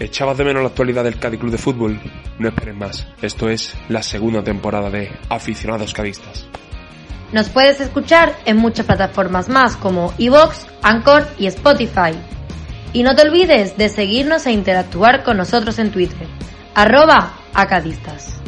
[0.00, 2.00] ¿Echabas de menos la actualidad del Cádiz Club de Fútbol?
[2.38, 3.06] No esperes más.
[3.20, 6.46] Esto es la segunda temporada de Aficionados Cadistas.
[7.32, 12.12] Nos puedes escuchar en muchas plataformas más como Evox, Anchor y Spotify.
[12.92, 16.26] Y no te olvides de seguirnos e interactuar con nosotros en Twitter.
[16.74, 18.40] Arroba acadistas.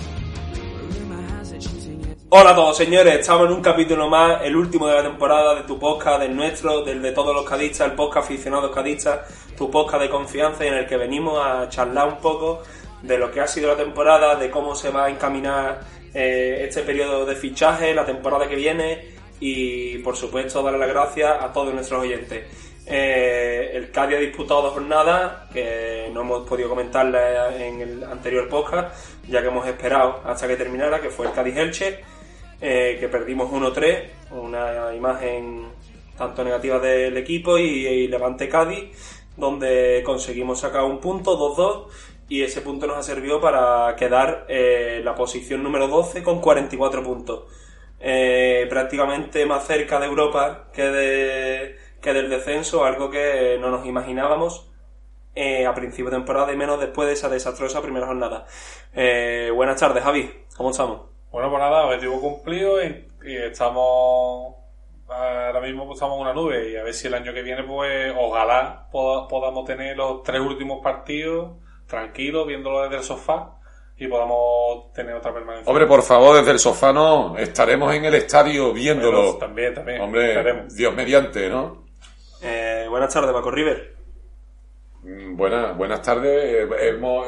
[2.33, 5.63] Hola a todos señores, estamos en un capítulo más, el último de la temporada de
[5.65, 10.05] tu podcast, del nuestro, del de todos los cadistas, el podcast aficionados cadistas, tu podcast
[10.05, 12.63] de confianza en el que venimos a charlar un poco
[13.03, 15.81] de lo que ha sido la temporada, de cómo se va a encaminar
[16.15, 19.09] eh, este periodo de fichaje, la temporada que viene
[19.41, 22.45] y por supuesto darle las gracias a todos nuestros oyentes.
[22.87, 28.49] Eh, el Cádiz ha disputado dos jornadas que no hemos podido comentarla en el anterior
[28.49, 32.20] podcast, ya que hemos esperado hasta que terminara, que fue el Cádiz Elche
[32.61, 35.69] eh, que perdimos 1-3, una imagen
[36.19, 41.87] tanto negativa del equipo y, Levante Cádiz, donde conseguimos sacar un punto, 2-2,
[42.29, 47.03] y ese punto nos ha servido para quedar eh, la posición número 12 con 44
[47.03, 47.45] puntos.
[47.99, 53.87] Eh, prácticamente más cerca de Europa que, de, que del descenso, algo que no nos
[53.87, 54.67] imaginábamos
[55.67, 58.47] a principio de temporada y menos después de esa desastrosa primera jornada.
[59.55, 61.10] buenas tardes, Javi, ¿cómo estamos?
[61.31, 64.57] Bueno, pues nada, objetivo cumplido y, estamos
[65.09, 67.65] ahora mismo pues estamos en una nube y a ver si el año que viene
[67.65, 73.59] pues ojalá podamos tener los tres últimos partidos tranquilos viéndolo desde el sofá
[73.97, 75.71] y podamos tener otra permanencia.
[75.71, 79.37] Hombre, por favor, desde el sofá no, estaremos en el estadio viéndolo.
[79.37, 80.01] también, también.
[80.01, 81.85] Hombre, Dios mediante, ¿no?
[82.41, 84.00] Eh, buenas tardes, Paco River.
[85.03, 86.69] Mm, buenas, buenas tardes.
[86.79, 87.27] Hemos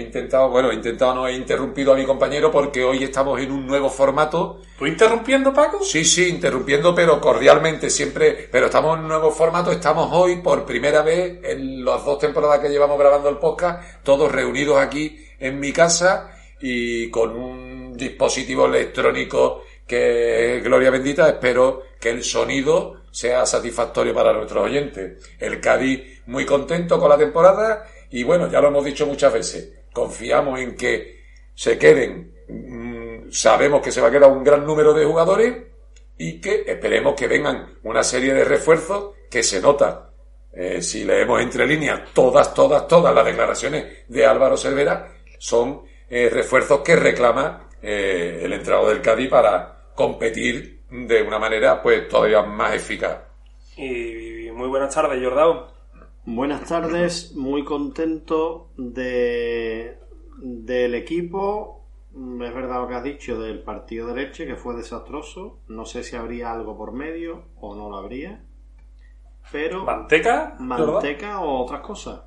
[0.00, 3.64] intentado, bueno, he intentado, no he interrumpido a mi compañero porque hoy estamos en un
[3.64, 4.60] nuevo formato.
[4.76, 5.84] ¿Tú interrumpiendo, Paco?
[5.84, 8.48] Sí, sí, interrumpiendo, pero cordialmente, siempre.
[8.50, 9.70] Pero estamos en un nuevo formato.
[9.70, 14.30] Estamos hoy por primera vez en las dos temporadas que llevamos grabando el podcast, todos
[14.32, 16.30] reunidos aquí en mi casa
[16.60, 21.28] y con un dispositivo electrónico que gloria bendita.
[21.28, 25.36] Espero que el sonido sea satisfactorio para nuestros oyentes.
[25.38, 29.72] El Cádiz muy contento con la temporada y bueno, ya lo hemos dicho muchas veces,
[29.92, 31.22] confiamos en que
[31.54, 35.56] se queden, mm, sabemos que se va a quedar un gran número de jugadores
[36.18, 40.10] y que esperemos que vengan una serie de refuerzos que se nota.
[40.52, 46.28] Eh, si leemos entre líneas todas, todas, todas las declaraciones de Álvaro Cervera, son eh,
[46.30, 52.42] refuerzos que reclama eh, el entrenador del Cádiz para competir de una manera pues todavía
[52.42, 53.22] más eficaz.
[53.76, 55.68] Y muy buenas tardes, Jordao.
[56.26, 59.98] Buenas tardes, muy contento de
[60.36, 61.86] del equipo.
[62.14, 65.60] Es verdad lo que has dicho del partido de leche, que fue desastroso.
[65.68, 68.44] No sé si habría algo por medio o no lo habría.
[69.50, 69.84] Pero.
[69.84, 70.56] ¿Manteca?
[70.58, 72.20] Manteca o otras cosas.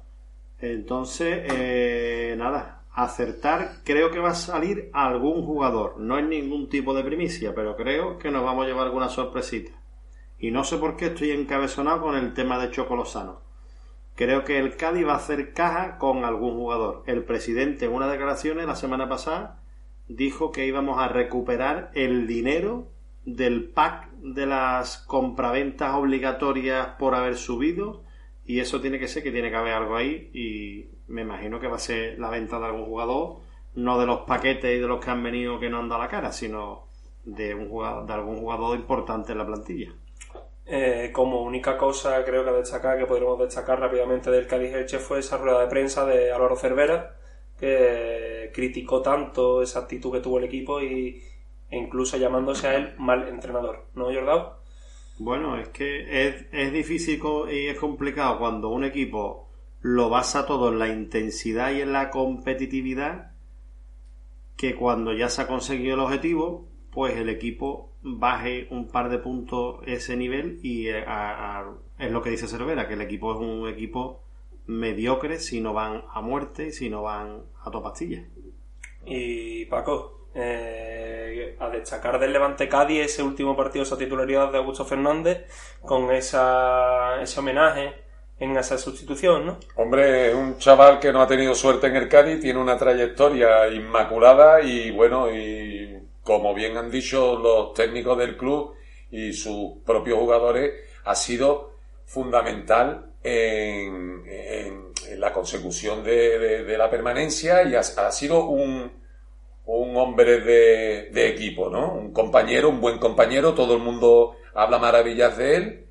[0.59, 6.00] Entonces, eh, nada, acertar, creo que va a salir algún jugador.
[6.00, 9.72] No es ningún tipo de primicia, pero creo que nos vamos a llevar alguna sorpresita.
[10.39, 13.41] Y no sé por qué estoy encabezonado con el tema de Chocolosano.
[14.16, 17.03] Creo que el Cádiz va a hacer caja con algún jugador.
[17.05, 19.59] El presidente en una declaración la semana pasada
[20.07, 22.88] dijo que íbamos a recuperar el dinero
[23.25, 28.03] del pack de las compraventas obligatorias por haber subido
[28.45, 31.67] y eso tiene que ser que tiene que haber algo ahí y me imagino que
[31.67, 33.38] va a ser la venta de algún jugador,
[33.75, 36.09] no de los paquetes y de los que han venido que no han dado la
[36.09, 36.88] cara, sino
[37.25, 39.93] de, un jugador, de algún jugador importante en la plantilla.
[40.67, 45.19] Eh, como única cosa creo que destacar, que podríamos destacar rápidamente del Cádiz Elche fue
[45.19, 47.16] esa rueda de prensa de Álvaro Cervera,
[47.59, 51.22] que criticó tanto esa actitud que tuvo el equipo y,
[51.69, 54.57] e incluso llamándose a él mal entrenador, ¿no, Jordao?
[55.17, 59.44] Bueno, es que es, es difícil y es complicado cuando un equipo
[59.85, 63.34] lo basa todo en la intensidad y en la competitividad
[64.57, 69.19] que cuando ya se ha conseguido el objetivo, pues el equipo baje un par de
[69.19, 71.06] puntos ese nivel y eh,
[72.00, 74.23] es lo que dice Cervera, que el equipo es un equipo
[74.66, 78.26] mediocre si no van a muerte, si no van a topastillas.
[79.05, 84.84] Y Paco, eh, a destacar del Levante Cádiz ese último partido, esa titularidad de Augusto
[84.84, 85.46] Fernández,
[85.84, 88.04] con esa, ese homenaje
[88.40, 89.59] en esa sustitución, ¿no?
[89.76, 94.61] Hombre, un chaval que no ha tenido suerte en el Cádiz, tiene una trayectoria inmaculada
[94.61, 98.73] y bueno, y como bien han dicho los técnicos del club
[99.11, 100.73] y sus propios jugadores,
[101.05, 104.23] ha sido fundamental en,
[105.17, 108.91] la consecución de, la permanencia y ha, sido un,
[109.66, 111.93] un hombre de, de equipo, ¿no?
[111.93, 115.85] Un compañero, un buen compañero, todo el mundo habla maravillas de él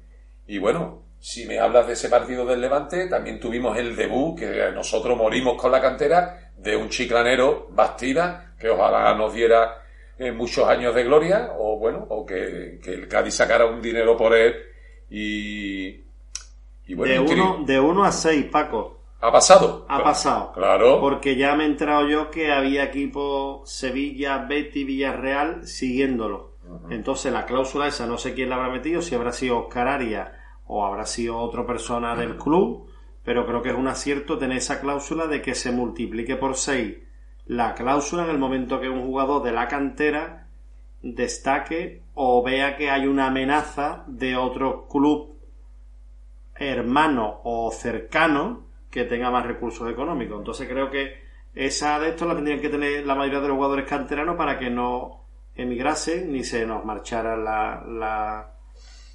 [0.47, 4.71] y bueno, si me hablas de ese partido del Levante, también tuvimos el debut, que
[4.75, 9.83] nosotros morimos con la cantera, de un chiclanero, Bastida, que ojalá nos diera
[10.19, 14.19] eh, muchos años de gloria, o bueno, o que, que el Cádiz sacara un dinero
[14.19, 14.55] por él
[15.09, 15.87] y...
[16.87, 19.01] y bueno, de, uno, de uno a seis, Paco.
[19.23, 19.87] ¿Ha pasado?
[19.89, 20.53] Ha pasado.
[20.53, 21.01] Claro.
[21.01, 26.53] Porque ya me he enterado yo que había equipo Sevilla, Betty, Villarreal siguiéndolo.
[26.91, 30.44] Entonces la cláusula esa no sé quién la habrá metido, si habrá sido Oscar Arias
[30.67, 32.89] o habrá sido otra persona del club,
[33.25, 36.99] pero creo que es un acierto tener esa cláusula de que se multiplique por 6
[37.47, 40.49] la cláusula en el momento que un jugador de la cantera
[41.03, 45.37] destaque o vea que hay una amenaza de otro club
[46.57, 50.39] hermano o cercano que tenga más recursos económicos.
[50.39, 51.23] Entonces creo que
[51.55, 54.71] esa de esto la tendrían que tener la mayoría de los jugadores canteranos para que
[54.71, 55.25] no
[55.55, 58.54] emigrasen ni se nos marcharan la, la-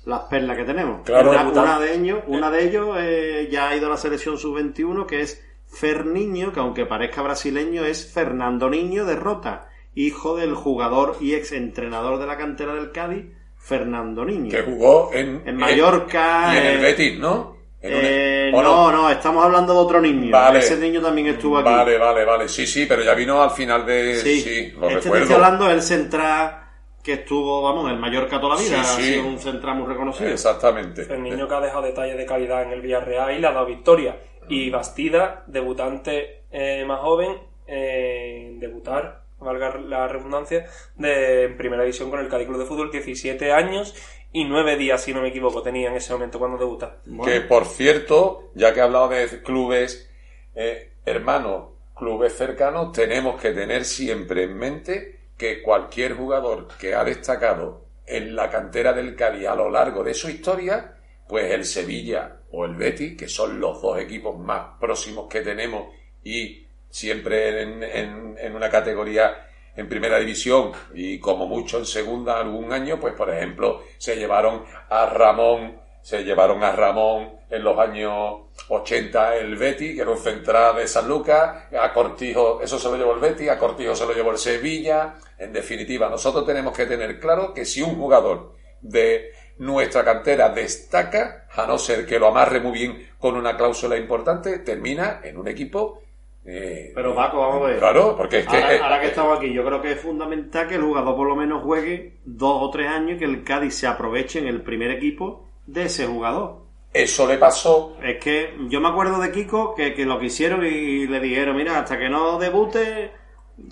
[0.06, 1.01] las perlas que tenemos.
[1.06, 5.06] Claro, una, de ellos, una de ellos eh, ya ha ido a la selección sub-21
[5.06, 11.18] que es Ferniño, que aunque parezca brasileño es Fernando Niño de Rota, hijo del jugador
[11.19, 13.25] y ex entrenador de la cantera del Cádiz,
[13.57, 14.50] Fernando Niño.
[14.50, 15.44] Que jugó en...
[15.46, 17.57] En Mallorca, Y en el eh, Betis, ¿no?
[17.81, 20.31] En Eh, ¿o no, no, estamos hablando de otro niño.
[20.31, 20.60] Vale.
[20.60, 21.69] Ese niño también estuvo aquí.
[21.69, 22.50] Vale, vale, vale.
[22.50, 24.16] Sí, sí, pero ya vino al final de...
[24.16, 26.69] Sí, Sí, lo este te estoy hablando del central
[27.10, 28.84] que estuvo, vamos, en el Mallorca toda la vida.
[28.84, 29.14] Sí, Ha sí.
[29.14, 30.30] sido un central muy reconocido.
[30.30, 31.08] Exactamente.
[31.10, 33.66] El niño que ha dejado detalles de calidad en el Villarreal y le ha dado
[33.66, 34.18] victoria.
[34.48, 40.66] Y Bastida, debutante eh, más joven, eh, debutar, valga la redundancia,
[40.96, 43.96] de en primera división con el Cádiz Club de Fútbol, 17 años
[44.32, 46.98] y 9 días, si no me equivoco, tenía en ese momento cuando debuta.
[47.26, 50.10] Que por cierto, ya que he hablado de clubes
[50.56, 57.03] eh, hermanos, clubes cercanos, tenemos que tener siempre en mente que cualquier jugador que ha
[57.03, 60.95] destacado en la cantera del Cádiz a lo largo de su historia,
[61.27, 65.94] pues el Sevilla o el Betis, que son los dos equipos más próximos que tenemos
[66.24, 69.45] y siempre en, en- en una categoría
[69.75, 74.63] en primera división y como mucho en segunda algún año, pues por ejemplo se llevaron
[74.89, 80.18] a Ramón, se llevaron a Ramón en los años 80 el Betis, que era un
[80.18, 84.06] central de San Lucas, a Cortijo, eso se lo llevó el Betis, a Cortijo se
[84.06, 88.54] lo llevó el Sevilla, en definitiva, nosotros tenemos que tener claro que si un jugador
[88.81, 93.98] de nuestra cantera destaca, a no ser que lo amarre muy bien con una cláusula
[93.98, 96.01] importante, termina en un equipo
[96.46, 97.80] eh, Pero Paco, vamos a ver.
[97.80, 98.56] Claro, porque es que...
[98.56, 101.16] Ahora, eh, ahora que eh, estamos aquí, yo creo que es fundamental que el jugador
[101.16, 104.48] por lo menos juegue dos o tres años y que el Cádiz se aproveche en
[104.48, 106.57] el primer equipo de ese jugador.
[106.92, 111.06] Eso le pasó Es que yo me acuerdo de Kiko que, que lo quisieron y
[111.06, 113.12] le dijeron, mira, hasta que no debute...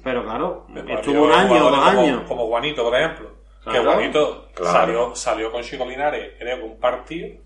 [0.04, 2.22] Pero claro, estuvo un año, dos como- años.
[2.28, 3.32] Como Juanito, por ejemplo.
[3.64, 3.80] Que.
[3.80, 4.72] Juanito Claro.
[4.72, 7.40] salió, salió con Chico Linares, creo que un partido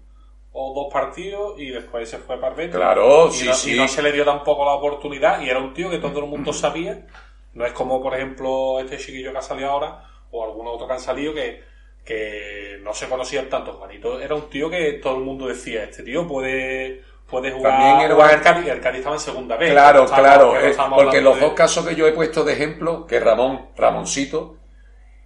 [0.51, 2.75] o dos partidos y después se fue para el Betis.
[2.75, 3.73] Claro, y sí, no, sí.
[3.75, 6.25] y no se le dio tampoco la oportunidad y era un tío que todo el
[6.25, 7.07] mundo sabía.
[7.53, 10.93] No es como, por ejemplo, este chiquillo que ha salido ahora o algunos otros que
[10.93, 11.61] han salido que,
[12.05, 13.73] que no se conocían tanto.
[13.73, 18.05] Juanito era un tío que todo el mundo decía, este tío puede, puede jugar, También
[18.05, 18.67] era- jugar el Cádiz.
[18.67, 19.71] El Cádiz estaba en segunda vez.
[19.71, 20.81] Claro, claro, no eh, porque
[21.17, 24.57] hablando los de- dos casos que yo he puesto de ejemplo, que Ramón, Ramoncito,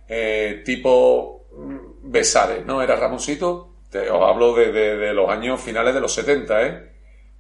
[0.08, 2.82] eh, tipo mm, Besares, ¿no?
[2.82, 6.92] Era Ramoncito, te- os hablo de, de- de los años finales de los 70, ¿eh?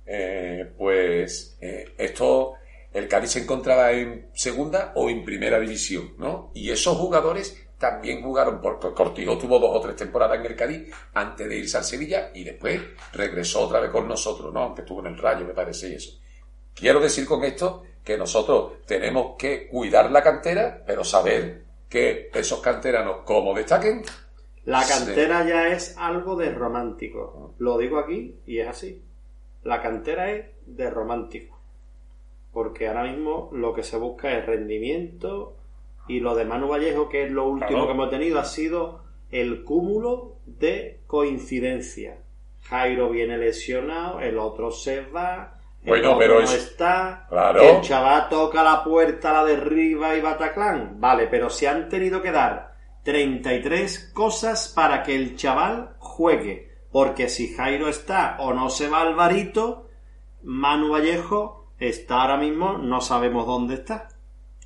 [0.07, 2.53] Eh, pues eh, esto,
[2.93, 6.51] el Cádiz se encontraba en segunda o en primera división, ¿no?
[6.53, 10.94] Y esos jugadores también jugaron, porque Cortijo tuvo dos o tres temporadas en el Cádiz
[11.13, 14.62] antes de irse al Sevilla y después regresó otra vez con nosotros, ¿no?
[14.62, 16.17] Aunque estuvo en el Rayo, me parece, y eso.
[16.74, 22.60] Quiero decir con esto que nosotros tenemos que cuidar la cantera, pero saber que esos
[22.60, 24.03] canteranos, como destaquen,
[24.65, 27.53] La cantera ya es algo de romántico.
[27.60, 29.03] Lo digo aquí y es así.
[29.63, 31.60] La cantera es de romántico.
[32.51, 35.54] Porque ahora mismo lo que se busca es rendimiento
[36.07, 37.85] y lo de Manu Vallejo, que es lo último Claro.
[37.88, 42.19] que hemos tenido, ha sido el cúmulo de coincidencias.
[42.63, 47.62] Jairo viene lesionado, el otro se va, el Bueno, otro pero no es- está, Claro.
[47.62, 51.00] el chaval toca la puerta, la derriba y Bataclan.
[51.00, 56.71] Vale, pero se han tenido que dar 33 cosas para que el chaval juegue.
[56.91, 59.89] Porque si Jairo está o no se va Alvarito,
[60.43, 64.07] Manu Vallejo está ahora mismo, no sabemos dónde está.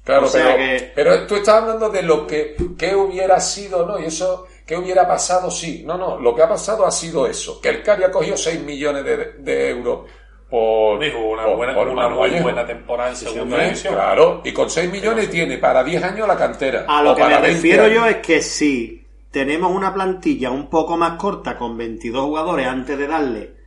[0.10, 3.86] Claro, O sea pero, que- pero tú estás hablando de lo que, que hubiera sido,
[3.86, 4.00] ¿no?
[4.00, 5.52] Y eso, ¿qué hubiera pasado?
[5.52, 8.36] Sí, no, no, lo que ha pasado ha sido eso, que el Cali ha cogido
[8.36, 10.10] 6 millones de, de euros
[10.50, 13.94] por, Dijo una, por- buena, por una Manu muy buena temporada en segunda división.
[13.94, 16.86] Claro, y con 6 millones tiene para 10 años la cantera.
[16.88, 17.96] A lo que me para 20 refiero años.
[17.96, 22.98] yo es que si tenemos una plantilla un poco más corta con 22 jugadores antes
[22.98, 23.59] de darle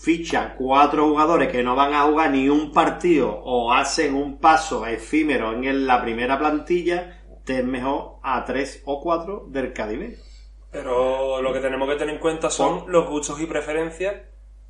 [0.00, 4.86] ficha cuatro jugadores que no van a jugar ni un partido o hacen un paso
[4.86, 10.16] efímero en la primera plantilla, te es mejor a tres o cuatro del Cadive.
[10.70, 14.22] Pero lo que tenemos que tener en cuenta son los gustos y preferencias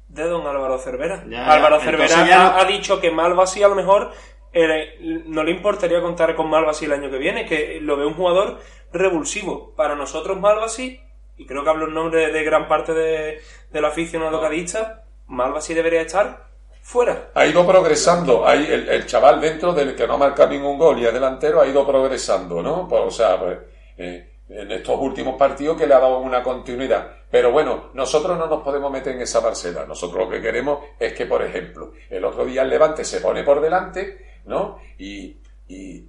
[0.09, 1.25] de don Álvaro Cervera.
[1.47, 4.11] Álvaro Cervera ha, dicho que Malvasi a lo mejor
[4.53, 8.15] eh, no le importaría contar con Malvasi el año que viene, que lo ve un
[8.15, 8.59] jugador
[8.93, 9.75] revulsivo.
[9.77, 11.01] Para nosotros Malvasi,
[11.37, 15.00] y creo que hablo en nombre de gran parte de, del aficionado cadista,
[15.31, 16.49] Malvasi debería estar
[16.83, 17.31] fuera.
[17.35, 21.13] Ha ido progresando, hay el, chaval dentro del que no marca ningún gol y es
[21.13, 22.89] delantero ha ido progresando, ¿no?
[22.89, 23.59] Pues, o sea, pues,
[23.97, 27.09] eh, en estos últimos partidos que le ha dado una continuidad.
[27.31, 29.87] Pero bueno, nosotros no nos podemos meter en esa parcela.
[29.87, 33.45] Nosotros lo que queremos es que, por ejemplo, el otro día el Levante se pone
[33.45, 34.79] por delante, ¿no?
[34.99, 35.37] Y,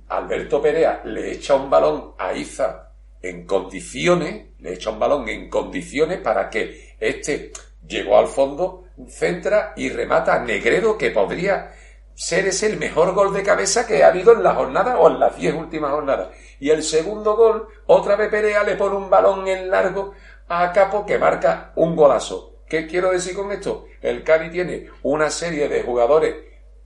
[0.10, 2.90] Alberto Perea le echa un balón a Iza
[3.22, 7.52] en condiciones, le echa un balón en condiciones para que este
[7.88, 11.74] llegó al fondo, centra y remata a Negredo que podría
[12.14, 15.20] ser ese el mejor gol de cabeza que ha habido en la jornada o en
[15.20, 16.30] las diez últimas jornadas.
[16.60, 20.14] Y el segundo gol, otra vez Perea le pone un balón en largo
[20.48, 22.52] a Capo que marca un golazo.
[22.68, 23.86] ¿Qué quiero decir con esto?
[24.02, 26.36] El Cádiz tiene una serie de jugadores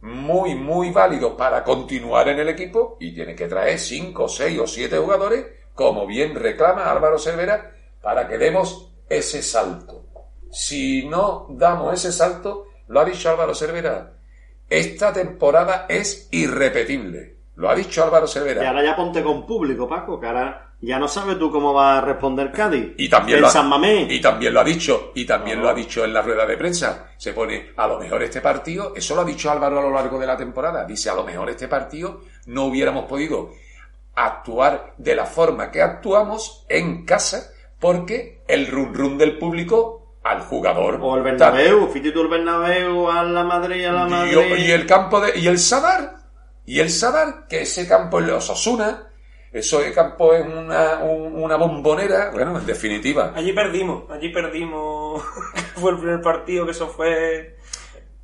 [0.02, 4.68] muy, muy válidos para continuar en el equipo y tiene que traer cinco, seis o
[4.68, 10.05] siete jugadores, como bien reclama Álvaro Cervera, para que demos ese salto.
[10.56, 14.14] Si no damos ese salto, lo ha dicho Álvaro Cervera,
[14.70, 17.36] esta temporada es irrepetible.
[17.58, 18.64] Lo ha dicho Álvaro Cervera.
[18.64, 21.98] Y ahora ya ponte con público, Paco, que ahora ya no sabes tú cómo va
[21.98, 22.94] a responder Cádiz.
[22.98, 26.14] Y también, lo ha, y también lo ha dicho, y también lo ha dicho en
[26.14, 27.12] la rueda de prensa.
[27.18, 30.18] Se pone, a lo mejor este partido, eso lo ha dicho Álvaro a lo largo
[30.18, 30.86] de la temporada.
[30.86, 33.52] Dice, a lo mejor este partido no hubiéramos podido
[34.16, 40.42] actuar de la forma que actuamos en casa porque el run run del público al
[40.42, 40.98] jugador.
[41.02, 44.36] O el Bernabéu, fíjate tú el Bernabéu a la Madrid, a la Madrid.
[44.58, 46.16] Y, el campo de, y el Sadar,
[46.66, 49.08] y el Sadar, que ese campo es los Osasuna,
[49.52, 53.34] eso de campo es una, una bombonera, bueno, en definitiva.
[53.36, 55.24] Allí perdimos, allí perdimos,
[55.76, 57.58] fue el primer partido que eso fue...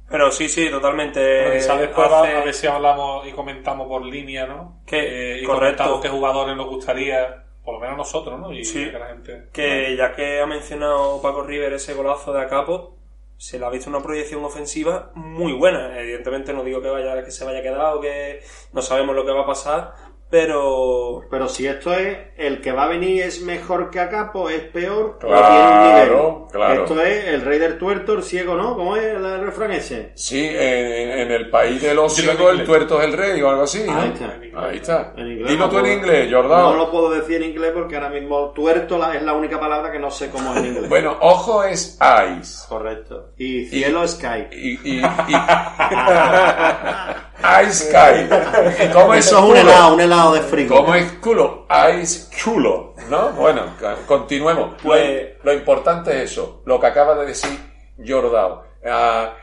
[0.09, 1.53] Pero sí, sí, totalmente.
[1.53, 4.81] Quizás después a ver si hablamos y comentamos por línea, ¿no?
[4.85, 6.01] Que, eh, y correcto.
[6.01, 8.51] qué jugadores nos gustaría por lo menos nosotros, ¿no?
[8.51, 9.47] Y sí, que la gente...
[9.51, 12.97] Que ya que ha mencionado Paco River ese golazo de Acapo,
[13.37, 15.99] se le ha visto una proyección ofensiva muy buena.
[15.99, 18.41] Evidentemente no digo que vaya que se vaya a quedar o que
[18.71, 19.93] no sabemos lo que va a pasar,
[20.31, 21.21] pero...
[21.29, 24.63] Pero si esto es, el que va a venir es mejor que acá, pues es
[24.63, 26.09] peor, claro, tiene un nivel.
[26.51, 26.83] Claro.
[26.83, 28.75] Esto es el rey del tuerto, el ciego, ¿no?
[28.75, 30.11] ¿Cómo es el refrán ese?
[30.15, 33.83] Sí, en, el país de los ciegos el tuerto es el rey o algo así,
[33.85, 33.99] ¿no?
[33.99, 34.39] Ahí está.
[34.55, 35.13] Ahí está.
[35.17, 36.61] En inglés Dilo tú en inglés, Jordán.
[36.61, 39.99] No lo puedo decir en inglés porque ahora mismo tuerto es la única palabra que
[39.99, 40.87] no sé cómo es en inglés.
[40.89, 42.65] bueno, ojo es eyes.
[42.67, 43.31] Correcto.
[43.37, 44.47] Y cielo es sky.
[44.51, 45.01] Y, y, y...
[47.41, 48.29] Ice Sky.
[48.87, 50.69] Eso es, un helado, un helado de frío.
[50.69, 51.65] ¿Cómo es culo?
[51.99, 53.31] Ice culo, ¿no?
[53.31, 53.75] Bueno,
[54.05, 54.75] continuemos.
[54.83, 57.57] Pues, lo, importante es eso, lo que acaba de decir
[58.05, 58.63] Jordao.
[58.85, 59.33] Ah,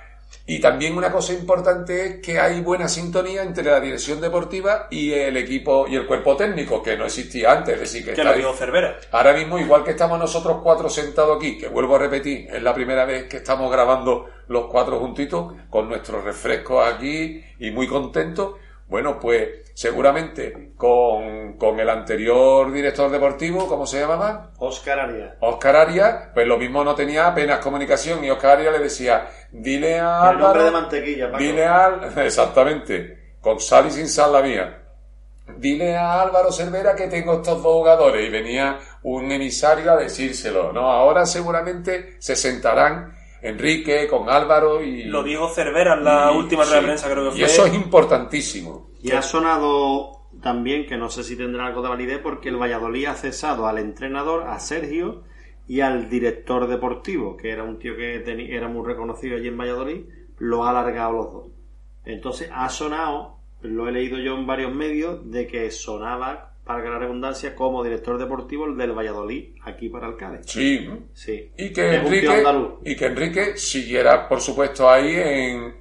[0.46, 5.12] y también una cosa importante es que hay buena sintonía entre la dirección deportiva y
[5.12, 7.74] el equipo y el cuerpo técnico, que no existía antes.
[7.74, 8.98] Es decir, que, que lo Cervera.
[9.12, 12.72] Ahora mismo, igual que estamos nosotros cuatro sentados aquí, que vuelvo a repetir, es la
[12.74, 18.54] primera vez que estamos grabando los cuatro juntitos, con nuestros refrescos aquí y muy contentos.
[18.88, 24.50] Bueno, pues seguramente con, con, el anterior director deportivo, ¿cómo se llamaba?
[24.58, 25.34] Oscar Arias.
[25.40, 30.00] Oscar Arias, pues lo mismo no tenía apenas comunicación y Oscar Arias le decía, dile
[30.00, 32.18] a El nombre de mantequilla, Dile al...
[32.24, 34.82] Exactamente, con sal y sin sal la mía.
[35.58, 40.72] Dile a Álvaro Cervera que tengo estos dos jugadores y venía un emisario a decírselo,
[40.72, 40.90] ¿no?
[40.90, 45.04] Ahora seguramente se sentarán Enrique, con Álvaro y...
[45.04, 47.40] Lo dijo Cervera en la última de prensa, creo que fue.
[47.40, 48.90] Y eso es importantísimo.
[49.00, 53.06] Y ha sonado también, que no sé si tendrá algo de validez, porque el Valladolid
[53.06, 55.22] ha cesado al entrenador, a Sergio,
[55.66, 58.24] y al director deportivo, que era un tío que
[58.56, 60.06] era muy reconocido allí en Valladolid,
[60.38, 61.46] lo ha alargado los dos.
[62.04, 66.98] Entonces ha sonado, lo he leído yo en varios medios, de que sonaba para la
[66.98, 70.44] redundancia, como director deportivo del Valladolid, aquí para Alcácer.
[70.44, 70.86] Sí.
[71.14, 71.50] Sí.
[71.56, 72.44] Y que, Enrique,
[72.84, 75.74] y que Enrique siguiera, por supuesto, ahí en,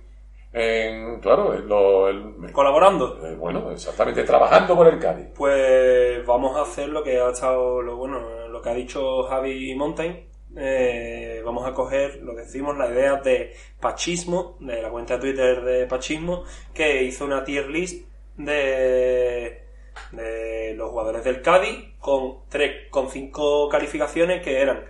[0.54, 3.20] en claro, en lo, colaborando.
[3.22, 5.28] Eh, bueno, exactamente, trabajando con el Cádiz.
[5.36, 9.76] Pues vamos a hacer lo que ha estado, lo bueno, lo que ha dicho Javi
[9.76, 10.26] Mountain.
[10.56, 13.52] Eh, vamos a coger lo que decimos, la idea de
[13.82, 19.67] Pachismo, de la cuenta de Twitter de Pachismo, que hizo una tier list de
[20.12, 24.86] de los jugadores del Cádiz con tres, con cinco calificaciones que eran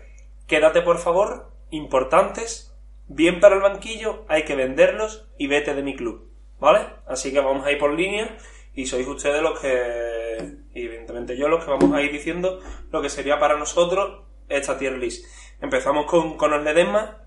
[0.47, 2.73] quédate por favor, importantes,
[3.07, 6.31] bien para el banquillo, hay que venderlos y vete de mi club.
[6.59, 6.87] ¿Vale?
[7.05, 8.35] Así que vamos a ir por línea
[8.73, 12.59] y sois ustedes los que, y evidentemente yo, los que vamos a ir diciendo
[12.91, 15.25] lo que sería para nosotros esta tier list.
[15.61, 17.23] Empezamos con, con el Ledesma.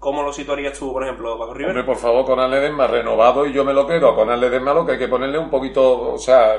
[0.00, 1.86] ¿Cómo lo situarías tú, por ejemplo, Paco Rivera?
[1.86, 4.14] Por favor, con Ledesma renovado y yo me lo quiero.
[4.14, 6.56] Con Ledesma lo que hay que ponerle un poquito, o sea,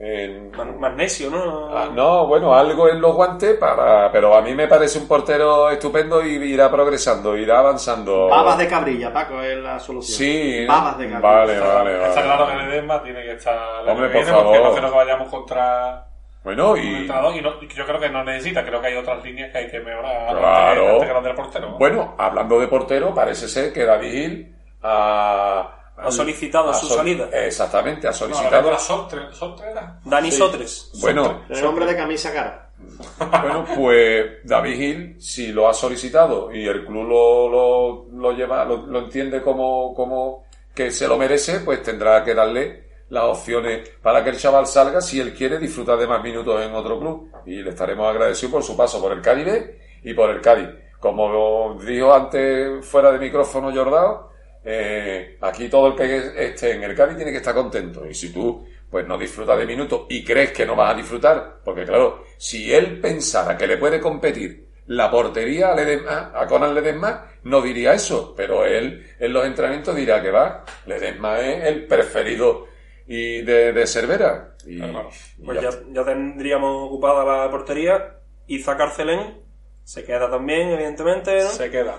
[0.00, 1.76] en- Más, magnesio, ¿no?
[1.76, 5.68] Ah, no, bueno, algo en los guantes para, pero a mí me parece un portero
[5.70, 8.28] estupendo y irá progresando, irá avanzando.
[8.28, 10.16] Babas de cabrilla, Paco, es la solución.
[10.18, 11.28] Sí, Babas de cabrilla.
[11.28, 12.08] vale, vale, vale.
[12.08, 14.70] Está claro que el Edesma tiene que estar la Hombre, que por viene, porque favor.
[14.72, 16.04] no creo que vayamos contra
[16.44, 19.58] Bueno, y y, no- yo creo que no necesita, creo que hay otras líneas que
[19.58, 20.46] hay que mejorar Claro.
[20.46, 21.70] antes, que- antes que del portero.
[21.70, 21.78] ¿no?
[21.78, 27.28] bueno, hablando de portero, parece ser que David Gil ha, Ha solicitado su sol- salida.
[27.32, 28.70] Exactamente, ha no, solicitado.
[28.70, 29.98] la Sotre, Sotre era.
[30.04, 30.90] Dani Sotres.
[31.00, 32.64] bueno, El hombre de camisa cara.
[33.18, 38.64] Bueno, pues David Gil, si lo ha solicitado y el club lo, lo, lo lleva,
[38.64, 43.88] lo, lo entiende como, como que se lo merece, pues tendrá que darle las opciones
[44.02, 47.30] para que el chaval salga si él quiere disfrutar de más minutos en otro club.
[47.46, 50.68] Y le estaremos agradecidos por su paso por el Cádiz B y por el Cádiz.
[51.00, 54.27] Como dijo antes fuera de micrófono Jordao,
[54.70, 58.04] eh, aquí todo el que esté en el Cádiz tiene que estar contento.
[58.06, 61.60] Y si tú pues no disfrutas de minutos y crees que no vas a disfrutar,
[61.64, 66.74] porque claro, si él pensara que le puede competir la portería a Ledesma, a Conan
[66.74, 71.86] Ledesma, no diría eso, pero él en los entrenamientos dirá que va, Ledesma es el
[71.86, 72.66] preferido
[73.06, 74.54] y de, de Cervera.
[74.66, 75.08] Y, Claro.
[75.38, 78.16] y Pues ya ya, ya tendríamos ocupada la portería.
[78.46, 79.42] Iza Carcelén
[79.82, 81.48] se queda también, evidentemente, ¿no?
[81.48, 81.96] Se queda.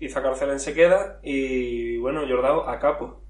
[0.00, 1.20] Iza Carcelén se queda.
[1.22, 3.20] Y bueno, Jordao a capo.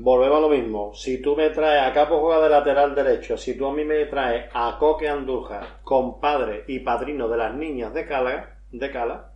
[0.00, 0.94] Volvemos a lo mismo.
[0.94, 4.06] Si tú me traes a Capo juega de lateral derecho, si tú a mí me
[4.06, 9.32] traes a Coque Andújar, compadre y padrino de las niñas de Cala, de Cala,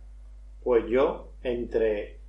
[0.63, 2.19] pues yo entre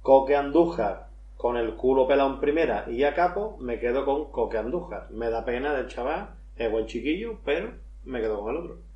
[0.00, 4.58] Coque Andújar con el culo pelado en primera y a Capo me quedo con Coque
[4.58, 5.12] Andújar.
[5.12, 8.91] Me da pena del chaval, es buen chiquillo, pero me quedo con el otro.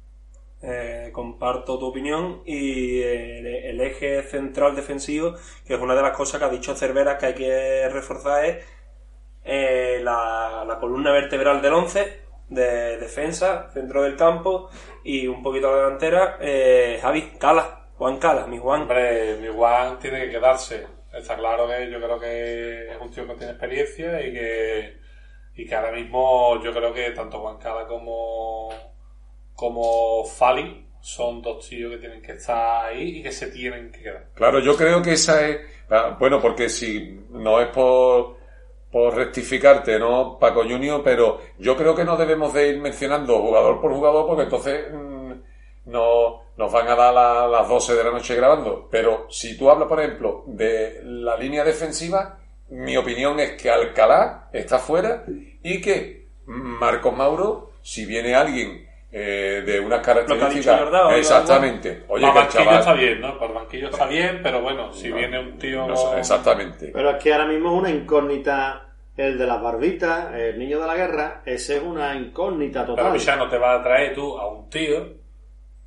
[0.63, 5.35] Eh, comparto tu opinión y eh, el, eje central defensivo,
[5.67, 8.65] que es una de las cosas que ha dicho Cervera que hay que reforzar, es
[9.45, 14.69] eh, la, columna vertebral del 11 de defensa, centro del campo
[15.05, 16.39] y un poquito la delantera.
[16.41, 18.83] Eh, Javi, Cala, Juan Cala, mi Juan.
[18.83, 20.87] Hombre, mi Juan tiene que quedarse.
[21.13, 24.97] Está claro que yo creo que es un tío que tiene experiencia y que,
[25.55, 28.69] y que ahora mismo yo creo que tanto Juan Cala como,
[29.57, 34.03] como Fali son dos tíos que tienen que estar ahí y que se tienen que
[34.03, 34.27] quedar.
[34.35, 35.59] Claro, yo creo que esa es.
[35.91, 38.37] ah, Bueno, porque si no es por,
[38.91, 41.03] por rectificarte, ¿no, Paco Junior?
[41.05, 45.33] Pero yo creo que no debemos de ir mencionando jugador por jugador porque entonces mm,
[45.87, 48.89] no, nos van a dar la- las 12 de la noche grabando.
[48.91, 52.41] Pero si tú hablas, por ejemplo, de la línea defensiva,
[52.71, 55.25] mi opinión es que Alcalá está fuera
[55.63, 58.86] y que Marcos Mauro, si viene alguien
[59.19, 60.79] eh, de que dicho características.
[60.81, 61.17] Jordao, ¿no?
[61.17, 62.05] exactamente.
[62.09, 63.35] Oye, Para que el banquillo chaval- está bien, ¿no?
[63.39, 65.87] Para el banquillo está bien, pero bueno, si viene un tío...
[65.87, 66.91] no sé, exactamente.
[66.93, 68.83] Pero es que ahora mismo es una incógnita
[69.17, 73.17] el de las barbitas, el niño de la guerra, ese es una incógnita Pero total.
[73.19, 75.07] ya no te vas a traer tú a un tío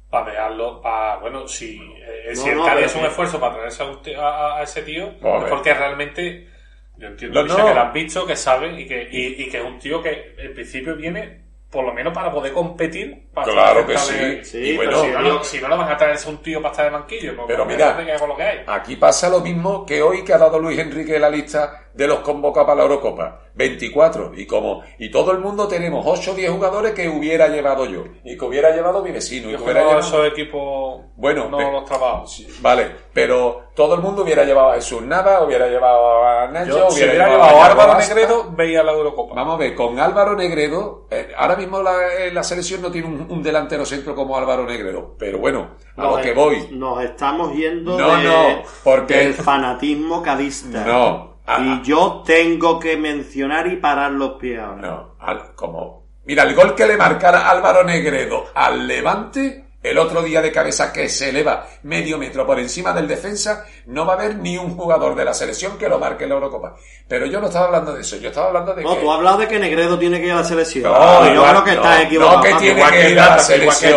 [0.10, 3.08] para dejarlo, para, bueno, si, eh, No, si el no, Cádiz pero es un que-
[3.10, 6.48] esfuerzo para traerse a, un tío- a- a ese tío, es porque realmente,
[6.98, 9.64] yo entiendo No, que lo han visto, que saben y que, y, y que es
[9.64, 13.28] un tío que en principio viene por lo menos para poder competir.
[13.34, 14.58] Para Claro que de- sí.
[14.58, 16.72] Y bueno, Si no, lo- si no lo vas a traer a un tío para
[16.72, 18.60] estar de banquillo, porque Pero mira, que es con lo que hay.
[18.66, 22.20] Aquí pasa lo mismo que hoy que ha dado Luis Enrique la lista de los
[22.20, 23.42] convocados para la Eurocopa.
[23.56, 24.32] 24.
[24.38, 28.06] Y como, y todo el mundo tenemos 8 o 10 jugadores que hubiera llevado yo.
[28.24, 29.50] Y que hubiera llevado mi vecino.
[29.52, 32.42] Y que hubiera llevado- esos equipos Bueno, no pe- los trabajos.
[32.62, 36.90] Vale, pero todo el mundo hubiera llevado a Jesús Nava, hubiera llevado a Nacho, Yo,
[36.92, 38.00] si hubiera, hubiera llevado llevado a Álvaro.
[38.00, 39.36] Negredo, veía la Eurocopa.
[39.36, 43.08] Vamos a ver, con Álvaro Negredo, eh, ahora mismo la, eh, la selección no tiene
[43.08, 45.16] un, un delantero centro como Álvaro Negredo.
[45.20, 46.70] Pero bueno, a lo que voy.
[46.72, 50.86] Nos estamos yendo No, de- no, porque- del fanatismo cadista.
[50.86, 51.39] No.
[51.52, 54.82] Ah, Y yo tengo que mencionar y parar los pies ahora.
[54.82, 56.04] No, al- como.
[56.26, 60.92] Mira, el gol que le marcara Álvaro Negredo al Levante el otro día de cabeza
[60.92, 64.76] que se eleva medio metro por encima del defensa, no va a haber ni un
[64.76, 66.76] jugador de la selección que lo marque en la Eurocopa.
[67.08, 69.02] Pero yo no estaba hablando de eso, yo estaba hablando de No, que.
[69.02, 70.84] tú has hablado de que Negredo tiene que ir a la selección.
[70.84, 72.42] No, Ah, yo igual- creo que no, estás no, equivocado.
[72.42, 72.60] que Paco.
[72.62, 73.94] tiene Igual que que ir a la que selección.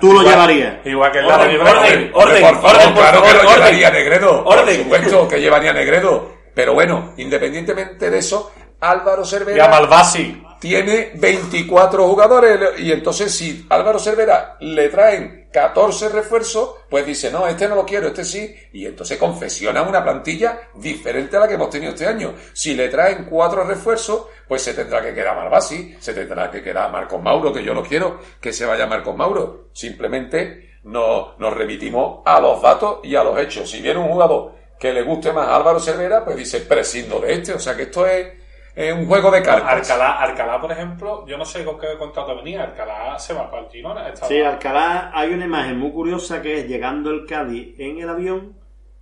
[0.00, 0.86] Tú lo Igual- llevarías.
[0.86, 1.74] Igual que el Orden, David orden.
[1.74, 2.10] Bradley.
[2.14, 3.54] Hombre, por favor, orden, por claro que lo orden.
[3.56, 4.44] llevaría Negredo.
[4.44, 4.82] Por Orden.
[4.84, 6.32] supuesto que llevaría Negredo.
[6.54, 10.42] Pero bueno, independientemente de eso, Álvaro Y a Cervera Malvasi.
[10.60, 17.46] tiene 24 jugadores y entonces si Álvaro Cervera le traen 14 refuerzos, pues dice, no,
[17.46, 21.54] este no lo quiero, este sí, y entonces confesiona una plantilla diferente a la que
[21.54, 22.34] hemos tenido este año.
[22.52, 26.90] Si le traen cuatro refuerzos, pues se tendrá que quedar Malvasi, se tendrá que quedar
[26.90, 29.68] Marcos Mauro, que yo no quiero que se vaya Marcos Mauro.
[29.72, 33.70] Simplemente nos, nos remitimos a los datos y a los hechos.
[33.70, 37.34] Si viene un jugador que le guste más a Álvaro Cervera, pues dice, prescindo de
[37.34, 37.54] este.
[37.54, 38.32] O sea que esto es,
[38.74, 39.90] es un juego de cartas.
[39.90, 42.64] Alcalá, Alcalá, por ejemplo, yo no sé con qué contrato venía.
[42.64, 44.14] Alcalá se va para el Girona.
[44.16, 48.58] Sí, Alcalá, hay una imagen muy curiosa que es llegando el Cádiz en el avión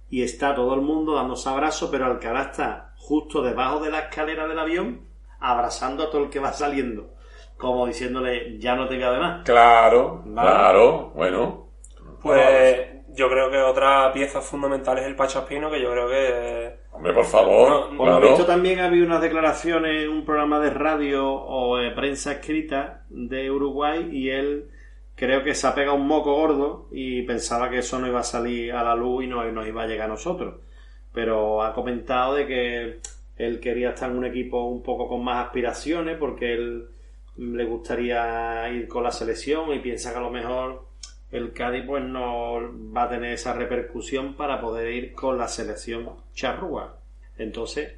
[0.08, 4.46] y está todo el mundo dándose abrazos, pero Alcalá está justo debajo de la escalera
[4.46, 5.06] del avión
[5.40, 7.14] abrazando a todo el que va saliendo,
[7.56, 9.44] como diciéndole, ya no te voy a ver más.
[9.44, 10.48] Claro, Vale.
[10.48, 11.68] claro, bueno.
[12.22, 16.76] Pues yo creo que otra pieza fundamental es el Pachaspino, que yo creo que...
[16.92, 20.70] Hombre, por favor, No, Por lo visto también había unas declaraciones en un programa de
[20.70, 24.68] radio o de prensa escrita de Uruguay y él
[25.14, 28.24] creo que se ha pegado un moco gordo y pensaba que eso no iba a
[28.24, 30.56] salir a la luz y no nos iba a llegar a nosotros.
[31.12, 33.00] Pero ha comentado de que
[33.36, 36.88] él quería estar en un equipo un poco con más aspiraciones porque él
[37.36, 40.91] le gustaría ir con la selección y piensa que a lo mejor
[41.32, 42.60] el Cádiz pues no
[42.94, 46.96] va a tener esa repercusión para poder ir con la selección charrúa.
[47.38, 47.94] Entonces,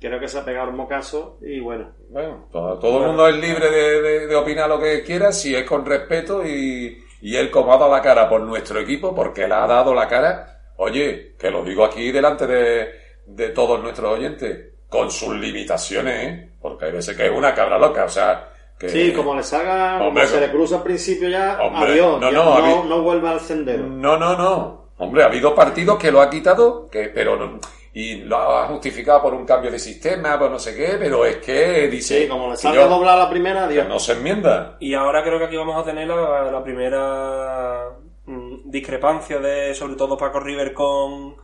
[0.00, 3.36] creo que se ha pegado el mocazo y bueno, Bueno, todo, todo el mundo es
[3.36, 7.50] libre de, de- de opinar lo que quiera, si es con respeto y, y él
[7.50, 11.34] como ha dado la cara por nuestro equipo, porque le ha dado la cara, oye,
[11.38, 12.90] que lo digo aquí delante de,
[13.26, 16.50] de todos nuestros oyentes, con sus limitaciones, ¿eh?
[16.60, 18.88] porque hay veces que es una cabra loca, o sea, que...
[18.88, 22.36] sí, como le salga, como se le cruza al principio ya, Hombre, adiós, no, ya
[22.36, 23.86] no, no, vuelva al sendero.
[23.86, 24.84] No, no, no.
[24.98, 27.58] Hombre, ha habido partidos que lo ha quitado, que, pero no-
[27.92, 31.36] y lo ha justificado por un cambio de sistema, por no sé qué, pero es
[31.36, 33.88] que dice Sí, como le salga yo- doblada la primera, que adiós.
[33.88, 34.76] no se enmienda.
[34.80, 37.90] Y ahora creo que aquí vamos a tener la, la primera
[38.26, 41.36] mm, discrepancia de, sobre todo Paco River con,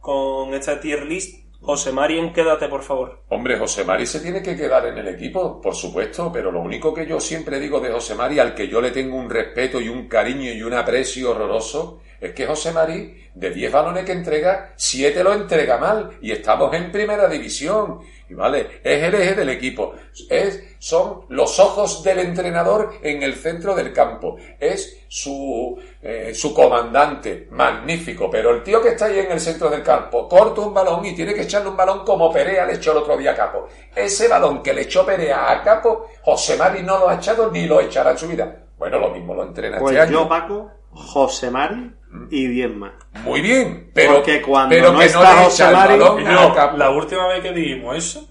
[0.00, 1.45] con esta tier list.
[1.66, 3.24] José Marien, quédate, por favor.
[3.28, 6.94] Hombre, José Mari se tiene que quedar en el equipo, por supuesto, pero lo único
[6.94, 9.88] que yo siempre digo de José Mari, al que yo le tengo un respeto y
[9.88, 14.74] un cariño y un aprecio horroroso, es que José Mari, de 10 balones que entrega,
[14.76, 17.98] 7 lo entrega mal y estamos en primera división.
[18.30, 19.94] Vale, es el eje del equipo,
[20.28, 26.52] es, son los ojos del entrenador en el centro del campo, es su, eh, su
[26.52, 30.74] comandante, magnífico, pero el tío que está ahí en el centro del campo corta un
[30.74, 33.36] balón y tiene que echarle un balón como Perea le echó el otro día a
[33.36, 33.68] Capo.
[33.94, 37.66] Ese balón que le echó Perea a Capo, José Mari no lo ha echado ni
[37.66, 38.64] lo echará en su vida.
[38.78, 40.22] Bueno, lo mismo lo entrena Pues este año.
[40.24, 41.92] yo, Paco, José Mari
[42.30, 42.92] y 10 más.
[43.24, 46.20] Muy bien, pero, Porque cuando pero no que está le José echa el Mari- balón
[46.22, 46.76] Y a yo, Capo.
[46.76, 48.28] la última vez que dijimos eso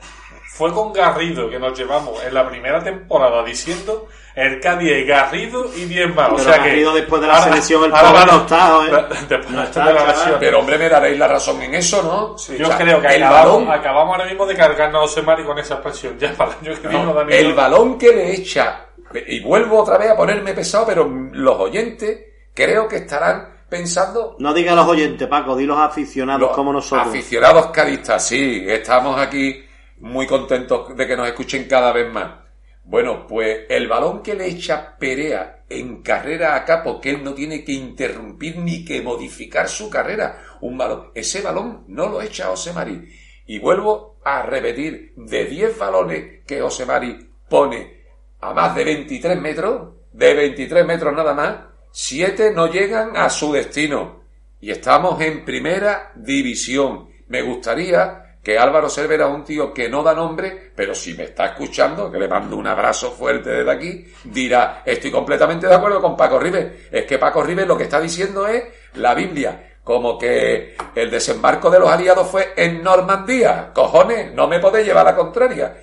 [0.53, 5.65] fue con Garrido, que nos llevamos en la primera temporada diciendo el Cádiz es Garrido
[5.75, 6.29] y 10 más.
[6.31, 9.05] O sea que, Garrido después de la selección, el ahora no está, ¿eh?
[9.29, 10.35] Después No de la lesión.
[10.39, 12.35] Pero hombre, me daréis la razón en eso, ¿no?
[12.57, 15.21] Yo O sea, creo que el acabamos, balón, acabamos ahora mismo de cargarnos a José
[15.23, 16.17] Mari con esa expresión.
[16.19, 18.87] Ya para el año que No, no el balón que le echa,
[19.27, 22.19] y vuelvo otra vez a ponerme pesado, pero los oyentes
[22.53, 27.07] creo que estarán pensando No diga los oyentes, Paco, di los aficionados los como nosotros.
[27.07, 29.63] aficionados cadistas, sí, estamos aquí
[29.99, 32.45] muy contentos de que nos escuchen cada vez más.
[32.83, 37.33] Bueno, pues el balón que le echa Perea en carrera a Capo, que él no
[37.33, 42.45] tiene que interrumpir ni que modificar su carrera, un balón, ese balón no lo echa
[42.45, 43.09] José Mari.
[43.47, 48.03] Y vuelvo a repetir, de 10 balones que José Mari pone
[48.41, 51.57] a más de 23 metros, de 23 metros nada más,
[51.97, 54.23] 7 no llegan a su destino.
[54.59, 57.07] Y estamos en primera división.
[57.29, 61.45] Me gustaría que Álvaro Cervera un tío que no da nombre, pero si me está
[61.45, 66.17] escuchando, que le mando un abrazo fuerte desde aquí, dirá, estoy completamente de acuerdo con
[66.17, 66.89] Paco Rives.
[66.91, 71.69] Es que Paco Rives lo que está diciendo es la Biblia, como que el desembarco
[71.69, 73.71] de los aliados fue en Normandía.
[73.73, 75.77] Cojones, no me podéis llevar la contraria.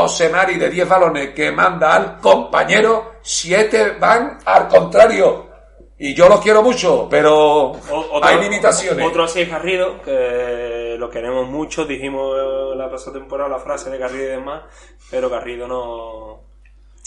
[0.00, 5.52] José Mari de 10 balones que manda al compañero, 7 van al contrario.
[5.96, 7.34] Y yo los quiero mucho, pero
[7.70, 7.72] O-
[8.12, 9.06] otro- hay limitaciones.
[9.06, 12.36] Otro así es Garrido, que lo queremos mucho, dijimos
[12.76, 14.62] la pasada temporada la frase de Garrido y demás,
[15.10, 16.42] pero Garrido no...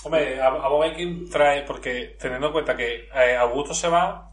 [0.04, 0.70] Hombre, a- a
[1.30, 4.32] trae, porque teniendo en cuenta que eh, Augusto se va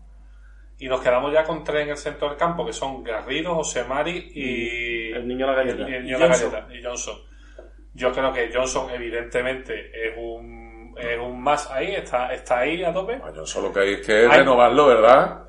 [0.79, 3.83] y nos quedamos ya con tres en el centro del campo, que son Garrido, José
[3.85, 5.89] Mari y El niño de la galleta.
[5.91, 6.53] y el niño la Johnson.
[6.53, 7.15] galleta, y Johnson.
[7.95, 10.65] Yo creo que Johnson evidentemente es un
[10.97, 13.17] es un más ahí, está, está ahí a tope.
[13.17, 15.43] Bueno, solo que hay que Hay- renovarlo, ¿verdad?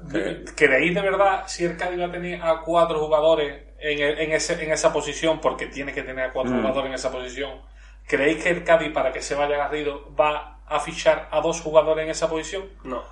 [0.55, 4.31] ¿Creéis de verdad si el Cádiz va a tener a cuatro jugadores en, el- en,
[4.31, 6.61] ese, en esa posición, porque tiene que tener a cuatro Mm.
[6.61, 7.61] jugadores en esa posición?
[8.07, 12.03] ¿Creéis que el Cádiz, para que se vaya Garrido, va a fichar a dos jugadores
[12.05, 12.63] en esa posición?
[12.83, 13.03] No.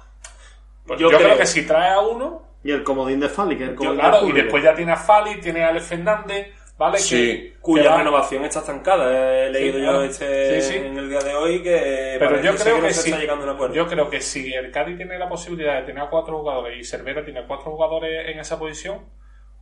[0.87, 3.57] Pues Yo yo, creo, creo- que si trae a uno, Y el comodín de Fali,
[3.57, 5.67] que es el yo, comodín claro, del y después ya tiene a Fali, tiene a
[5.67, 6.47] Alex Fernández,
[6.83, 6.97] ¿vale?
[6.99, 7.15] Sí.
[7.15, 9.45] Que- Cuya va- renovación está estancada.
[9.45, 12.93] He leído yo este Sí, en el día de hoy que Pero yo creo que
[12.93, 13.09] se sí.
[13.09, 13.73] está llegando a un acuerdo.
[13.75, 16.83] Yo creo que si el Cádiz tiene la posibilidad de tener a cuatro jugadores y
[16.83, 19.05] Cervera tiene cuatro jugadores en esa posición,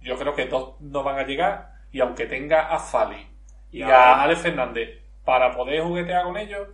[0.01, 1.69] yo creo que dos no van a llegar.
[1.91, 3.27] Y aunque tenga a Fali
[3.71, 4.89] y Y a a- Alex Fernández
[5.23, 6.67] para poder juguetear con ellos,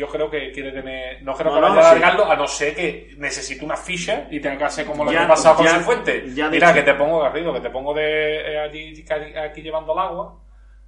[0.00, 1.22] yo creo que quiere tener.
[1.22, 1.96] No creo No, que no, vaya a sí.
[1.98, 5.18] alargarlo, a no ser que necesite una ficha y tenga que hacer como lo Ya-
[5.18, 6.34] que ha pasado con ya- Cifuentes.
[6.34, 9.04] ya Mira, que te pongo Garrido, que te pongo de eh, allí
[9.36, 10.36] aquí llevando el agua.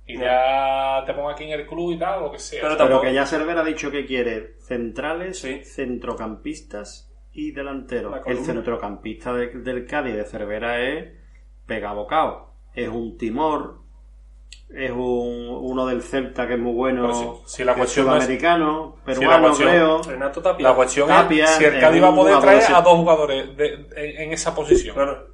[0.04, 2.60] Y ya te pongo aquí en el club y tal, lo que sea.
[2.76, 5.62] Pero que ya Cervera ha dicho que quiere centrales, Sí.
[5.64, 8.10] centrocampistas y delanteros.
[8.12, 11.12] La El centrocampista de- del Cádiz de Cervera es
[11.66, 12.52] pegabocao.
[12.74, 13.81] Es un Timor,
[14.74, 18.06] es un, uno del Celta que es muy bueno, Pero si- si la es cuestión
[18.06, 20.02] es- sudamericano, la peruano, cuestión- creo.
[20.02, 20.68] Renato Tapia.
[20.68, 23.74] La cuestión Tapia, es si el Cádiz va a poder traer a dos jugadores de-
[23.96, 24.94] en, en esa posición.
[24.94, 25.26] Claro.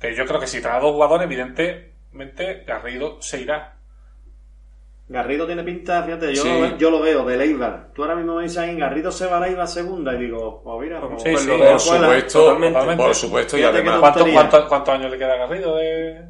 [0.00, 3.70] Que yo creo que si trae a dos jugadores, evidentemente Garrido se irá.
[5.06, 6.48] Garrido tiene pinta, fíjate, yo, Sí.
[6.60, 7.90] lo, yo lo veo, de Leibar.
[7.94, 10.80] Tú ahora mismo me dices ahí, Garrido se va a Leibar segunda y digo, pues
[10.80, 12.96] mira, pues, Sí, pues sí, lo por supuesto, totalmente.
[12.96, 15.76] por supuesto, y además no- ¿Cuánto- cuánto- ¿Cuántos años le queda a Garrido?
[15.76, 16.22] De...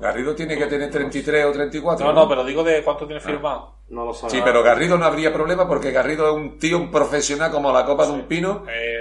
[0.00, 2.06] Garrido tiene que tener 33 o 34.
[2.06, 3.74] No, no, pero digo de cuánto tiene firmado.
[3.90, 4.32] No lo sabe.
[4.32, 7.84] Sí, pero Garrido no habría problema porque Garrido es un tío, un profesional como la
[7.84, 9.00] copa de un pino Eh,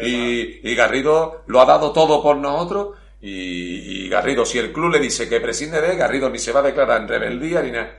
[0.63, 4.91] y, y Garrido lo ha dado todo por nosotros y, y Garrido, si el club
[4.91, 7.71] le dice que prescinde de él, Garrido ni se va a declarar en rebeldía ni
[7.71, 7.91] nada.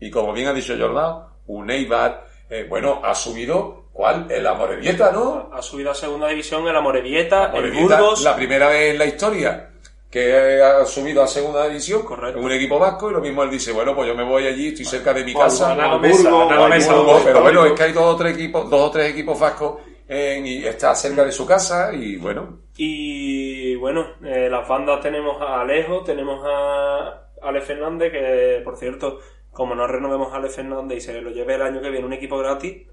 [0.00, 4.26] Y como bien ha dicho Jordán, un Eibar, eh, bueno, ha subido, ¿cuál?
[4.30, 5.50] El Amorebieta, ¿no?
[5.52, 8.22] Ha subido a segunda división el Amorebieta, el Amorebieta, Burgos.
[8.22, 9.67] la primera vez en la historia
[10.10, 12.40] que ha subido a segunda división Correcto.
[12.40, 14.84] un equipo vasco y lo mismo él dice, bueno, pues yo me voy allí, estoy
[14.86, 15.74] cerca de mi O al- casa.
[15.98, 16.28] Mesa,
[16.68, 19.38] Mesa, No, pero bueno, es que hay dos o tres equipos, dos o tres equipos
[19.38, 25.00] vascos en- y está cerca de su casa y bueno, Y bueno, eh, las bandas
[25.00, 29.18] tenemos a Alejo, tenemos a Ale Fernández, que por cierto,
[29.52, 32.12] como no renovemos a Ale Fernández y se lo lleve el año que viene un
[32.14, 32.86] equipo gratis,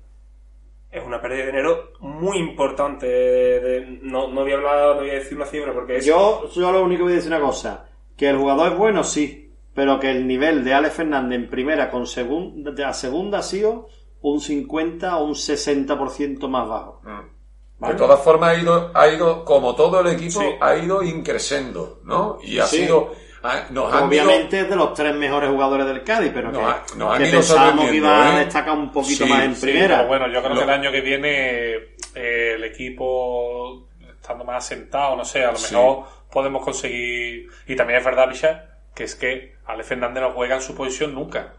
[0.96, 3.06] es una pérdida de dinero muy importante.
[3.08, 6.06] de- de- no, no voy a hablar, no voy a decir una cifra porque es...
[6.06, 9.04] Yo, yo lo único que voy a decir una cosa, que el jugador es bueno,
[9.04, 13.40] sí, pero que el nivel de Alex Fernández en primera con segunda, de la segunda
[13.40, 13.88] ha sido
[14.22, 17.02] un 50 o un 60% más bajo.
[17.78, 20.48] de todas formas ha ido, ha ido, como todo el equipo, Sí.
[20.62, 22.38] ha ido increciendo, ¿no?
[22.42, 22.78] Y ha Sí.
[22.78, 23.12] sido,
[23.46, 27.18] ha- ido- Obviamente es de los tres mejores jugadores del Cádiz, pero Nos que, nos
[27.18, 28.46] que ido pensábamos que iba a ¿eh?
[28.46, 30.04] destacar un poquito Sí, más en primera.
[30.04, 31.74] Bueno, yo creo Lo- que el año que viene
[32.16, 35.76] eh, el equipo estando más asentado, no sé, a lo Sí.
[35.76, 37.48] mejor podemos conseguir.
[37.68, 41.14] Y también es verdad, Pichar, que es que Ale Fernández no juega en su posición
[41.14, 41.54] nunca.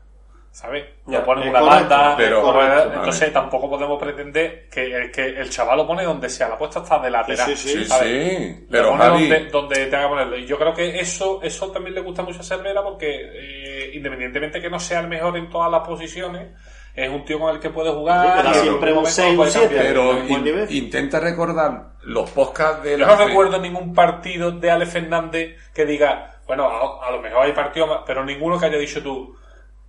[0.56, 0.86] ¿Sabes?
[1.06, 3.32] Ya, Lo pone en es una correcto, banda, pero- correcto, entonces vale.
[3.34, 6.48] tampoco podemos pretender que, que el chaval lo pone donde sea.
[6.48, 7.46] La puesta está de lateral.
[7.48, 8.38] Sí, sí, Sí, ¿sabes?
[8.38, 10.38] sí, Lo pero pone Javi, donde, donde tenga que ponerlo.
[10.38, 14.58] Y yo creo que eso, eso también le gusta mucho a Cervera porque eh, independientemente
[14.62, 16.48] que no sea el mejor en todas las posiciones,
[16.94, 18.40] es un tío con el que puede jugar.
[18.40, 19.66] Sí, en siempre un momento seis, un puede siete.
[19.74, 19.86] cambiar.
[19.88, 20.74] pero en buen in- nivel.
[20.74, 25.84] intenta recordar los podcasts de Yo la no recuerdo ningún partido de Ale Fernández que
[25.84, 29.36] diga, bueno, a, a lo mejor hay partidos más, pero ninguno que haya dicho tú,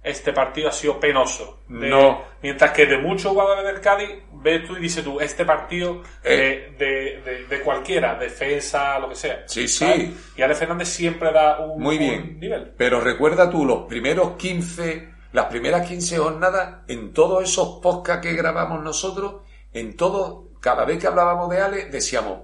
[0.08, 1.60] este partido ha sido penoso.
[1.68, 2.22] De- No.
[2.42, 6.76] Mientras que de muchos jugadores del Cádiz, ves tú y dices tú, este partido Eh.
[6.78, 9.44] de, de, cualquiera, defensa, lo que sea.
[9.48, 10.16] Sí, sí.
[10.36, 12.40] Y Ale Fernández siempre da un, Muy un bien.
[12.40, 12.74] nivel.
[12.78, 18.34] Pero recuerda tú los primeros 15, las primeras 15 jornadas, en todos esos podcasts que
[18.36, 19.42] grabamos nosotros,
[19.74, 22.44] en todo, cada vez que hablábamos de Ale, decíamos,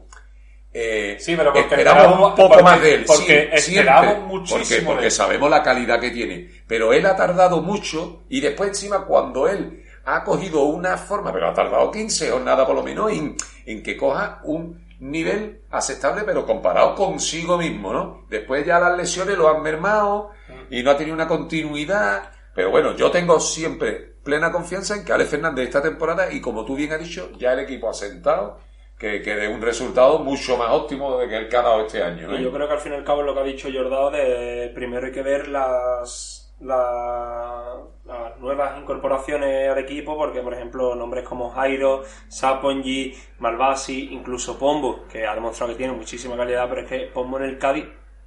[0.74, 3.04] eh, Sí, pero porque esperábamos- un poco porque- más de él.
[3.06, 4.16] porque siempre.
[4.28, 5.12] muchísimo Porque, de porque él.
[5.12, 6.50] sabemos la calidad que tiene.
[6.68, 11.48] Pero él ha tardado mucho y después encima cuando él ha cogido una forma, pero
[11.50, 16.46] ha tardado 15 jornadas por lo menos, en, en que coja un nivel aceptable, pero
[16.46, 18.26] comparado consigo mismo, ¿no?
[18.30, 20.32] Después ya las lesiones lo han mermado
[20.70, 22.32] y no ha tenido una continuidad.
[22.56, 26.64] Pero bueno, yo tengo siempre plena confianza en que Ale Fernández esta temporada, y como
[26.66, 28.60] tú bien has dicho, ya el equipo ha sentado,
[29.04, 32.02] que, que dé un resultado mucho más óptimo de que el que ha dado este
[32.02, 32.32] año.
[32.34, 32.39] ¿eh?
[32.39, 34.10] Y yo creo que al fin y al cabo es lo que ha dicho Jordao
[34.12, 40.96] de primero hay que ver las, la- las nuevas incorporaciones al equipo porque por ejemplo
[40.96, 46.82] nombres como Jairo, Sapongi, Malvasi, incluso Pombo que ha demostrado que tiene muchísima calidad pero
[46.82, 47.86] es que Pombo en el Cádiz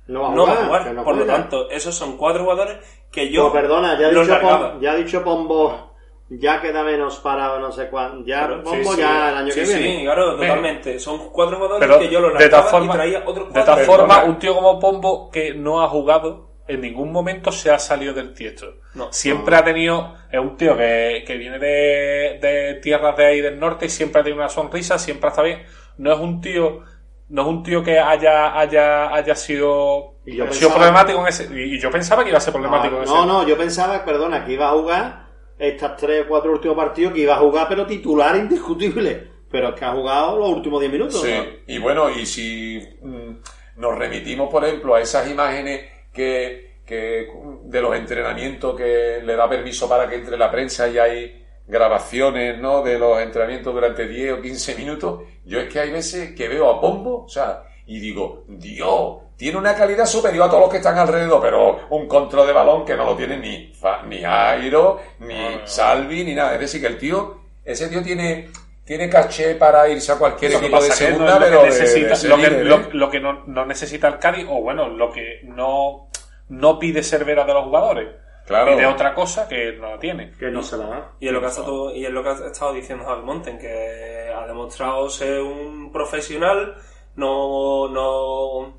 [0.08, 2.76] No va a no va a jugar, no por lo tanto esos son cuatro jugadores
[3.10, 4.72] que yo Pues perdona, ya ha, los dicho largaba.
[4.74, 5.85] Pom- ya ha dicho Pombo
[6.28, 8.26] ya queda menos para no sé cuándo.
[8.26, 9.14] Ya Claro, bombo sí, ya sí.
[9.30, 9.96] el año Sí, que viene.
[9.98, 10.98] sí, claro, totalmente.
[10.98, 14.24] Son cuatro jugadores Pero que yo los de y traía otros de formas, Perdona.
[14.24, 18.34] un tío como Pombo que no ha jugado en ningún momento se ha salido del
[18.34, 18.74] tiesto.
[18.94, 19.12] No.
[19.12, 23.60] siempre ha tenido, es un tío que, que viene de, de tierras de ahí del
[23.60, 25.62] norte y siempre ha tenido una sonrisa, siempre está bien.
[25.98, 26.80] No es un tío,
[27.28, 31.26] no es un tío que haya, haya, haya sido, Y yo sido pensaba- problemático en
[31.28, 33.26] ese, y y yo pensaba que iba a ser problemático Ah, en no, ese.
[33.26, 35.25] no, yo pensaba, perdona, que iba a jugar
[35.58, 39.36] estas tres o cuatro últimos partidos, que iba a jugar, pero titular indiscutible.
[39.50, 41.20] Pero es que ha jugado los últimos 10 minutos.
[41.22, 41.44] Sí, ¿no?
[41.66, 43.30] y bueno, y si mm,
[43.76, 47.28] nos remitimos, por ejemplo, a esas imágenes que, que
[47.64, 52.58] de los entrenamientos que le da permiso para que entre la prensa y hay grabaciones,
[52.58, 52.82] ¿no?
[52.82, 56.70] De los entrenamientos durante 10 o 15 minutos, yo es que hay veces que veo
[56.70, 60.78] a Pombo, o sea, y digo, Dios, tiene una calidad superior a todos los que
[60.78, 63.72] están alrededor, pero un control de balón que no lo tiene ni,
[64.08, 66.54] ni Jairo, ni Salvi, ni nada.
[66.54, 68.48] Es decir, que el tío, ese tío tiene,
[68.84, 71.80] tiene caché para irse a cualquier Lo equipo de no segunda, lo pero que de-
[71.80, 74.88] necesita, de lo que, serie, lo, lo que no, no necesita el Cádiz, o bueno,
[74.88, 76.08] lo que no,
[76.48, 78.08] no pide Cervera de los jugadores.
[78.46, 78.76] Claro.
[78.76, 80.30] Pide otra cosa que no la tiene.
[80.38, 81.12] Que no se la da.
[81.18, 83.58] Y es lo que ha estado, y es lo que ha estado diciendo Javi Monten,
[83.58, 86.76] que ha demostrado ser un profesional,
[87.16, 88.78] no, no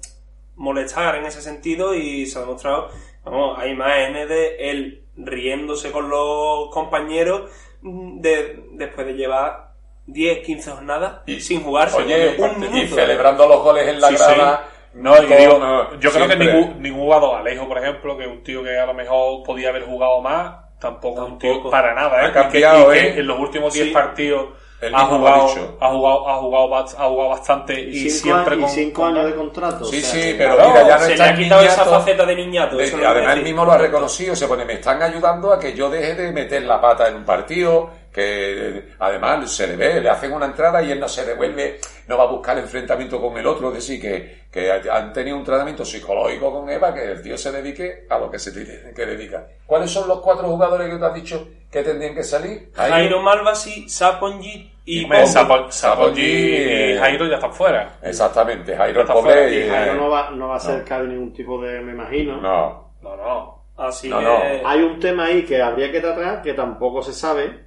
[0.57, 2.89] molestar en ese sentido y se ha demostrado,
[3.23, 7.49] vamos, hay imágenes de él riéndose con los compañeros
[7.81, 9.71] de, después de llevar
[10.07, 12.95] 10, 15 jornadas Y- sin jugarse Oye, un y minuto.
[12.95, 14.65] celebrando los goles en la Sí, grada.
[14.65, 14.73] sí.
[14.99, 18.29] No, y digo, eh, yo creo que ningún, ningún jugador, Alejo, por ejemplo, que es
[18.29, 21.93] un tío que a lo mejor podía haber jugado más, tampoco, es un tío para
[21.93, 22.25] nada, ¿eh?
[22.25, 23.19] Ha Y que- cambiado, y que, ¿eh?
[23.19, 23.93] en los últimos 10 Sí.
[23.93, 24.47] partidos
[24.79, 25.77] Él ha mismo lo ha jugado, dicho.
[25.81, 28.69] ha jugado, ha jugado, bast- ha jugado bastante y, Y cinco, siempre años, y con,
[28.69, 29.85] cinco años de contrato.
[29.85, 31.85] Sí, o sea, sí, pero Claro, mira, ya no se le ha el quitado esa
[31.85, 32.77] faceta de niñato.
[32.77, 35.73] De- eso además, él mismo lo ha reconocido, se pone, me están ayudando a que
[35.73, 40.09] yo deje de meter la pata en un partido, que además se le ve, le
[40.09, 43.37] hacen una entrada y él no se devuelve, no va a buscar el enfrentamiento con
[43.37, 47.21] el otro, es decir, que, que han tenido un tratamiento psicológico con Eva, que el
[47.21, 49.47] tío se dedique a lo que se tiene que dedicar.
[49.65, 52.71] ¿Cuáles son los cuatro jugadores que tú has dicho que tendrían que salir?
[52.73, 55.05] Jairo Malvasi, Sapongi y y.
[55.05, 57.97] Sapo- Sapongi Sapongi, y Jairo ya están fuera.
[58.01, 61.61] Exactamente, Jairo Está fuera, y, Jairo no va, no va a ser Cádiz ningún tipo
[61.61, 62.41] de, me imagino.
[62.41, 62.87] no.
[63.01, 63.57] No, no.
[63.77, 64.25] Así No, que...
[64.25, 64.67] no.
[64.67, 67.65] Hay un tema ahí que habría que tratar que tampoco se sabe,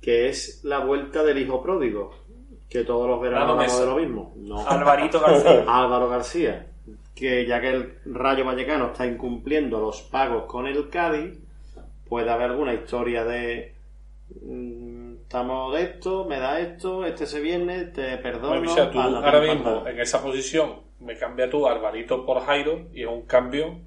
[0.00, 2.14] que es la vuelta del hijo pródigo.
[2.70, 4.32] Que todos los veranos hablamos de lo mismo.
[4.36, 4.66] No.
[4.68, 5.64] Alvarito García.
[5.66, 6.66] Álvaro García.
[7.16, 11.36] Que ya que el Rayo Vallecano está incumpliendo los pagos con el Cádiz,
[12.08, 13.74] puede haber alguna historia de.
[14.42, 18.60] mm, Estamos de esto, me da esto, este se viene, te perdono.
[18.60, 23.02] Bueno, tú ahora mismo en esa posición me cambia tú a Alvarito por Jairo y
[23.02, 23.78] es un cambio.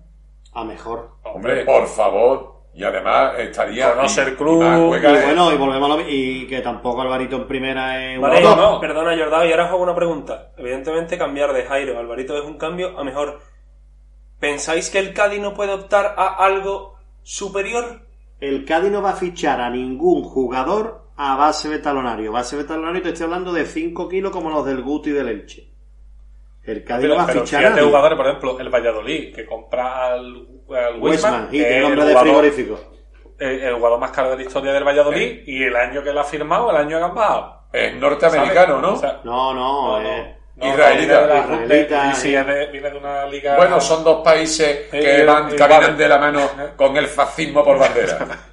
[0.53, 1.13] A mejor.
[1.23, 2.61] Hombre, por favor.
[2.73, 3.93] Y además estaría...
[3.95, 8.17] Conocer club, y bueno, y volvemos a lo Y que tampoco Alvarito en primera es
[8.17, 10.51] un Vale, No, perdona Jordao, y ahora os hago una pregunta.
[10.57, 13.41] Evidentemente cambiar de Jairo a Alvarito es un cambio a mejor.
[14.39, 18.00] ¿Pensáis que el Cádiz no puede optar a algo superior?
[18.41, 22.31] El Cádiz no va a fichar a ningún jugador a base de talonario.
[22.31, 25.29] Base de talonario te estoy hablando de 5 kilos como los del Guti y del
[25.29, 25.69] Elche.
[26.63, 27.87] El Cádiz Pero, no va a fichar a fíjate nadie.
[27.87, 32.13] jugadores, por ejemplo, el Valladolid, que compra al, al Weisman, y tiene nombre el de
[32.15, 32.79] jugador, frigorífico.
[33.39, 36.19] el, el jugador más caro de la historia del Valladolid, y el año que lo
[36.19, 37.61] ha firmado, el año que han bajado.
[37.73, 38.93] Es norteamericano, ¿no?
[38.93, 41.27] O sea, No, no, no, no, eh, no, Israelita.
[41.27, 42.69] la- Israelita, de- sí, eh.
[42.71, 43.55] viene de una liga...
[43.57, 47.63] Bueno, son dos países que Eh, van, eh, caminan de la mano con el fascismo
[47.63, 48.27] por bandera.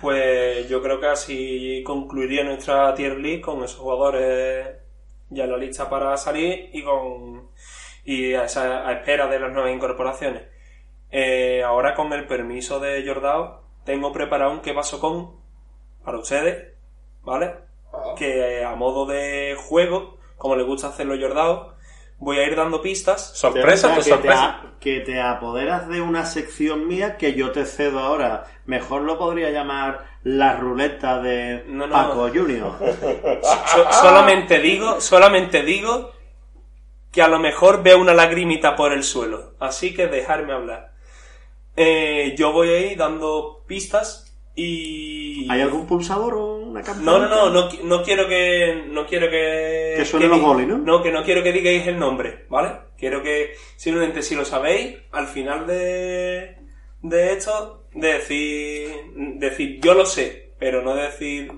[0.00, 4.68] Pues yo creo que así concluiría nuestra tier list con esos jugadores
[5.30, 7.48] ya en la lista para salir y con
[8.04, 10.42] y a, esa- a espera de las nuevas incorporaciones.
[11.10, 15.40] Eh, ahora con el permiso de Jordao tengo preparado un que paso con
[16.04, 16.74] para ustedes,
[17.22, 17.52] ¿vale?
[18.16, 21.74] Que a modo de juego, como le gusta hacerlo Jordao,
[22.18, 23.32] voy a ir dando pistas.
[23.36, 24.60] sorpresa, que, sorpresa.
[24.62, 28.44] Te, a- que te apoderas de una sección mía que yo te cedo ahora.
[28.66, 31.92] Mejor lo podría llamar la ruleta de No, no.
[31.92, 32.72] Paco Junior.
[33.42, 36.12] So- solamente digo, solamente digo
[37.12, 39.54] que a lo mejor veo una lagrimita por el suelo.
[39.58, 40.92] Así que dejarme hablar.
[41.76, 45.50] Eh, yo voy a ir dando pistas y.
[45.50, 47.04] ¿Hay algún pulsador o una campana?
[47.04, 48.84] No, no, no, no, no quiero que.
[48.88, 49.94] No quiero que.
[49.96, 50.78] Que suenen los goles, ¿no?
[50.78, 52.70] No, que no quiero que digáis el nombre, ¿vale?
[52.98, 56.56] Quiero que, simplemente si lo sabéis, al final de.
[57.02, 58.88] de esto, decir.
[59.14, 61.52] decir, yo lo sé, pero no decir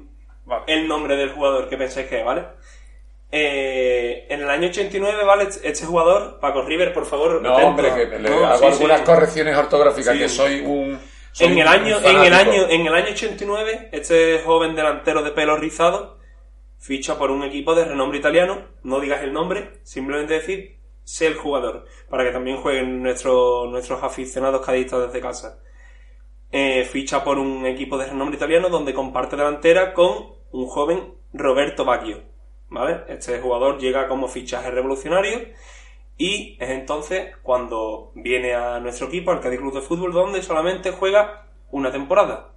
[0.66, 2.44] el nombre del jugador que pensáis que es, ¿vale?
[3.30, 5.48] Eh, en el año 89, ¿vale?
[5.62, 7.42] Este jugador, Paco River, por favor.
[7.42, 7.68] No, atento.
[7.68, 9.04] hombre, que le No, hago sí, algunas sí.
[9.04, 10.18] correcciones ortográficas, Sí.
[10.20, 10.98] que soy un
[11.40, 15.56] En el año, en el año, en el año 89, este joven delantero de pelo
[15.56, 16.18] rizado
[16.78, 18.62] ficha por un equipo de renombre italiano.
[18.82, 24.02] No digas el nombre, simplemente decir sé el jugador, para que también jueguen nuestros nuestros
[24.02, 25.60] aficionados cadistas desde casa.
[26.50, 31.84] Eh, ficha por un equipo de renombre italiano donde comparte delantera con un joven Roberto
[31.84, 32.22] Baggio.
[32.70, 33.04] ¿Vale?
[33.08, 35.48] Este jugador llega como fichaje revolucionario
[36.18, 40.90] y es entonces cuando viene a nuestro equipo, al Cádiz Club de Fútbol, donde solamente
[40.90, 42.50] juega una temporada.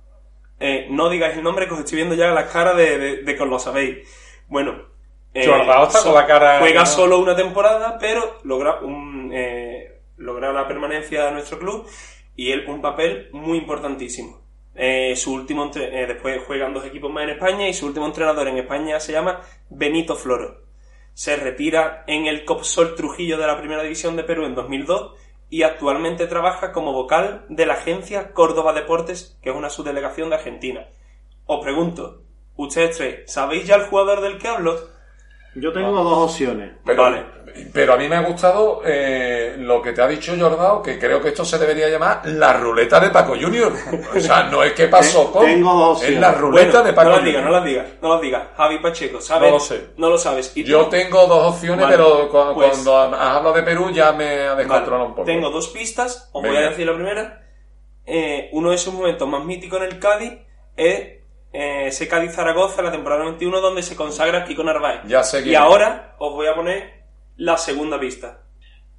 [0.60, 3.36] Eh, no digáis el nombre que os estoy viendo ya las caras de, de- de
[3.36, 3.98] que os lo sabéis.
[4.48, 4.76] Bueno,
[5.34, 10.52] eh, Jordao está con la cara- Juega solo una temporada, pero logra, un, eh, logra
[10.52, 11.88] la permanencia de nuestro club
[12.36, 14.42] y él un papel muy importantísimo.
[14.76, 18.48] Eh, su último entre- después juegan dos equipos más en España y su último entrenador
[18.48, 20.62] en España se llama Benito Floro.
[21.14, 25.14] Se retira en el Copsol Trujillo de la Primera División de Perú en 2002
[25.50, 30.36] y actualmente trabaja como vocal de la agencia Córdoba Deportes, que es una subdelegación de
[30.36, 30.88] Argentina.
[31.46, 32.24] Os pregunto,
[32.56, 34.80] ustedes tres, ¿sabéis ya el jugador del que hablo?
[35.56, 36.72] Yo tengo dos opciones.
[36.86, 37.24] Pero, Vale.
[37.74, 41.22] pero a mí me ha gustado eh, lo que te ha dicho Jordao, que creo
[41.22, 43.74] que esto se debería llamar la ruleta de Paco Junior.
[44.16, 45.46] O sea, no es que pasó con.
[45.46, 46.42] tengo dos Es la opciones.
[46.42, 47.36] ruleta Bueno, de Paco no las Junior.
[47.42, 48.44] digas, no las digas, no las digas.
[48.56, 49.50] Javi Pacheco, ¿sabes?
[49.50, 49.88] No lo sé.
[49.98, 50.52] No lo sabes.
[50.56, 50.70] ¿Y tú?
[50.70, 54.44] Yo tengo dos opciones, Vale, pero cu- pues- cuando has hablado de Perú ya me
[54.44, 55.26] ha Vale, descontrolado un poco.
[55.26, 57.42] Tengo dos pistas, os voy a decir la primera.
[58.06, 60.34] Eh, uno de sus momentos más míticos en el Cádiz
[60.78, 61.21] es
[61.54, 65.02] eh, ese Cádiz Zaragoza en la temporada 21 donde se consagra Kiko Narváez.
[65.06, 65.62] Ya sé y quién es.
[65.62, 67.04] ahora os voy a poner
[67.38, 68.44] la segunda pista.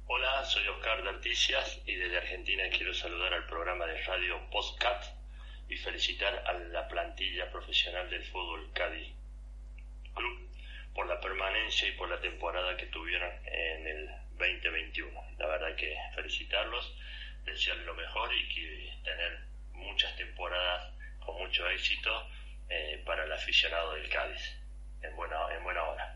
[0.07, 5.03] Hola, soy Oscar de Articias y desde Argentina quiero saludar al programa de radio Postcat
[5.69, 9.07] y felicitar a la plantilla profesional del fútbol Cádiz
[10.13, 10.49] Club
[10.93, 15.19] por la permanencia y por la temporada que tuvieron en el 2021.
[15.39, 16.95] La verdad que felicitarlos,
[17.45, 19.39] desearles lo mejor y que tener
[19.71, 20.93] muchas temporadas
[21.25, 22.11] con mucho éxito
[22.73, 24.43] eh, para el aficionado del Cádiz
[25.01, 26.15] en buena, en buena hora.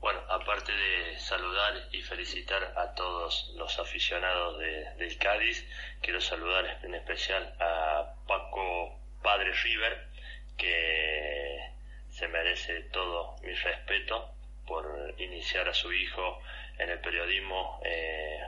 [0.00, 5.64] Bueno, aparte de saludar y felicitar a todos los aficionados de- del Cádiz,
[6.00, 10.08] quiero saludar en especial a Paco Padre River,
[10.58, 11.70] que
[12.10, 14.34] se merece todo mi respeto
[14.66, 16.40] por iniciar a su hijo
[16.78, 18.40] en el periodismo eh,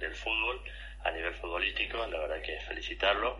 [0.00, 0.62] del fútbol
[1.04, 3.36] a nivel futbolístico, la verdad que felicitarlo.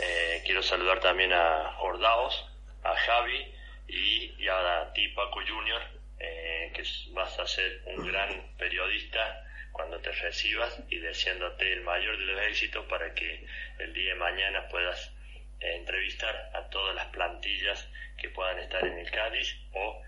[0.00, 2.46] Eh, quiero saludar también a Jordaos,
[2.82, 3.54] a Javi
[3.88, 5.80] y, y a ti Paco Junior,
[6.18, 9.40] eh, que vas a ser un gran periodista
[9.72, 13.46] cuando te recibas y deseándote el mayor de los éxitos para que
[13.78, 15.12] el día de mañana puedas
[15.60, 17.88] eh, entrevistar a todas las plantillas
[18.18, 20.02] que puedan estar en el Cádiz o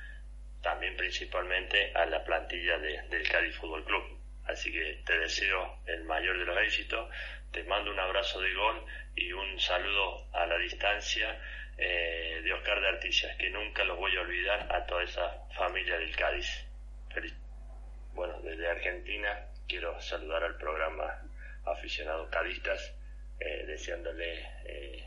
[0.62, 4.15] también principalmente a la plantilla de- del Cádiz Fútbol Club.
[4.46, 7.08] Así que te deseo el mayor de los éxitos,
[7.52, 8.84] te mando un abrazo de gol
[9.14, 11.40] y un saludo a la distancia.
[11.78, 15.98] Eh, de Oscar de Articias, que nunca los voy a olvidar a toda esa familia
[15.98, 16.64] del Cádiz.
[18.14, 21.22] Bueno, desde Argentina quiero saludar al programa
[21.66, 22.94] Aficionados Cadistas,
[23.40, 25.04] eh, deseándole eh,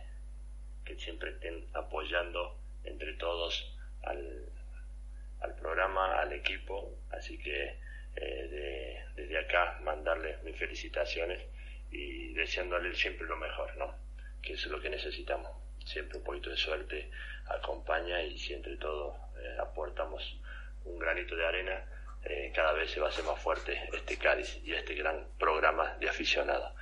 [0.86, 7.80] que siempre estén apoyando entre todos al programa, al equipo, así que
[8.22, 11.42] eh, de- desde acá mandarles mis felicitaciones
[11.92, 13.96] y deseándole siempre lo mejor, ¿no?
[14.42, 15.52] Que es lo que necesitamos.
[15.86, 17.10] Siempre un poquito de suerte
[17.48, 20.40] acompaña y si entre todos eh, aportamos
[20.86, 21.84] un granito de arena,
[22.26, 25.96] eh, cada vez se va a hacer más fuerte este Cádiz y este gran programa
[26.00, 26.74] de aficionados.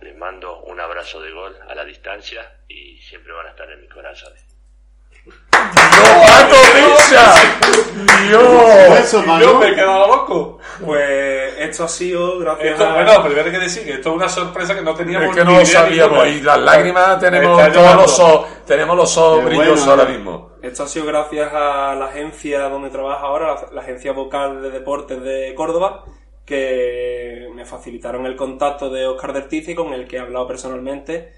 [0.00, 3.80] Les mando un abrazo de gol a la distancia y siempre van a estar en
[3.80, 4.32] mi corazón.
[8.28, 9.14] ¡Dios!
[9.26, 9.40] Paco.
[9.40, 10.58] yo me he quedado loco.
[10.84, 12.94] Pues esto ha sido gracias Esto, a...
[12.94, 15.44] bueno, primero hay que decir que esto es una sorpresa que no teníamos Es que
[15.44, 16.26] no lo sabíamos.
[16.28, 20.50] Y las lágrimas tenemos todos los ojos, tenemos los ojos Qué brillosos bueno, ahora mismo.
[20.62, 24.70] Esto ha sido gracias a la agencia donde trabaja ahora, la, la agencia vocal de
[24.70, 26.04] deportes de Córdoba,
[26.44, 31.32] que me facilitaron el contacto de Oscar Dertici con el que he hablado personalmente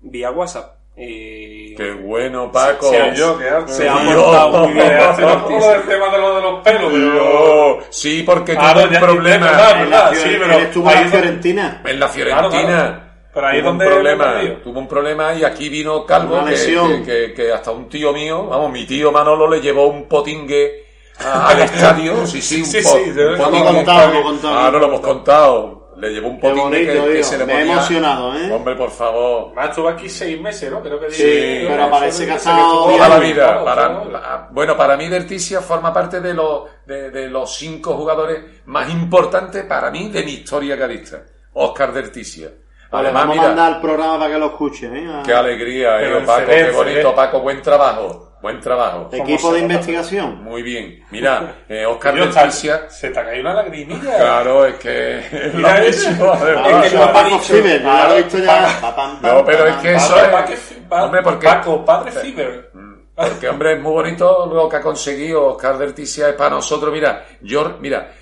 [0.00, 0.81] vía WhatsApp.
[0.96, 2.90] Y Qué bueno, Paco.
[2.90, 6.60] Se ha- yo, se ha portado muy bien hace el tema de lo de los
[6.62, 7.78] pelos, pero...
[7.88, 11.82] Sí, porque tuvo un problema sí, pero estuvo ahí en la Fiorentina.
[11.86, 12.50] en la Fiorentina.
[12.50, 13.12] Claro, claro.
[13.34, 16.54] Pero ahí tuvo un donde he problema, tuvo un problema y aquí vino Calvo que,
[16.54, 20.84] que, que- que hasta un tío mío, vamos, mi tío Manolo le llevó un potingue
[21.18, 23.74] al estadio, sí, sí, un, Sí, po- sí, un lo hemos potingue.
[23.76, 24.58] contado, lo hemos contado.
[24.58, 25.81] Ah, no lo hemos contado.
[26.02, 27.72] Le llevó un bonito, que, que se le Me he ponía.
[27.74, 28.50] emocionado, ¿eh?
[28.52, 29.54] Hombre, por favor.
[29.54, 30.82] Más estuvo aquí seis meses, ¿no?
[30.82, 33.46] Creo que Sí, dije- pero parece que ha estado Toda la vida.
[33.46, 34.12] Vamos, Para, vamos.
[34.12, 38.90] la- bueno, para mí Derticia forma parte de los, de, de los cinco jugadores más
[38.90, 41.22] importantes para mí de mi historia cadista.
[41.52, 42.48] Oscar Derticia.
[42.90, 44.96] Vale, Además, vamos mira, a mandar al programa para que lo escuchen.
[44.96, 45.08] ¿eh?
[45.08, 47.12] A- qué alegría, eh, Paco, qué bonito, ¿eh?
[47.14, 49.08] Paco, buen trabajo, buen trabajo.
[49.12, 50.42] Equipo de investigación.
[50.42, 51.04] Muy bien.
[51.10, 54.16] Mira, eh, Oscar Tío, Leticia, se te ha caído una lagrimilla.
[54.16, 56.80] claro, es que es Mira lo mismo, Ah, además.
[56.82, 57.42] que eso no es.
[57.46, 59.18] Fiber, ya lo he visto ya.
[59.22, 62.70] No, pero es que eso es- Hombre, porque- Paco, padre Fiber.
[63.14, 66.90] Porque, hombre, es muy bonito lo que ha conseguido Oscar del Ticia es para nosotros.
[66.92, 68.21] Mira, yo, mira, mm,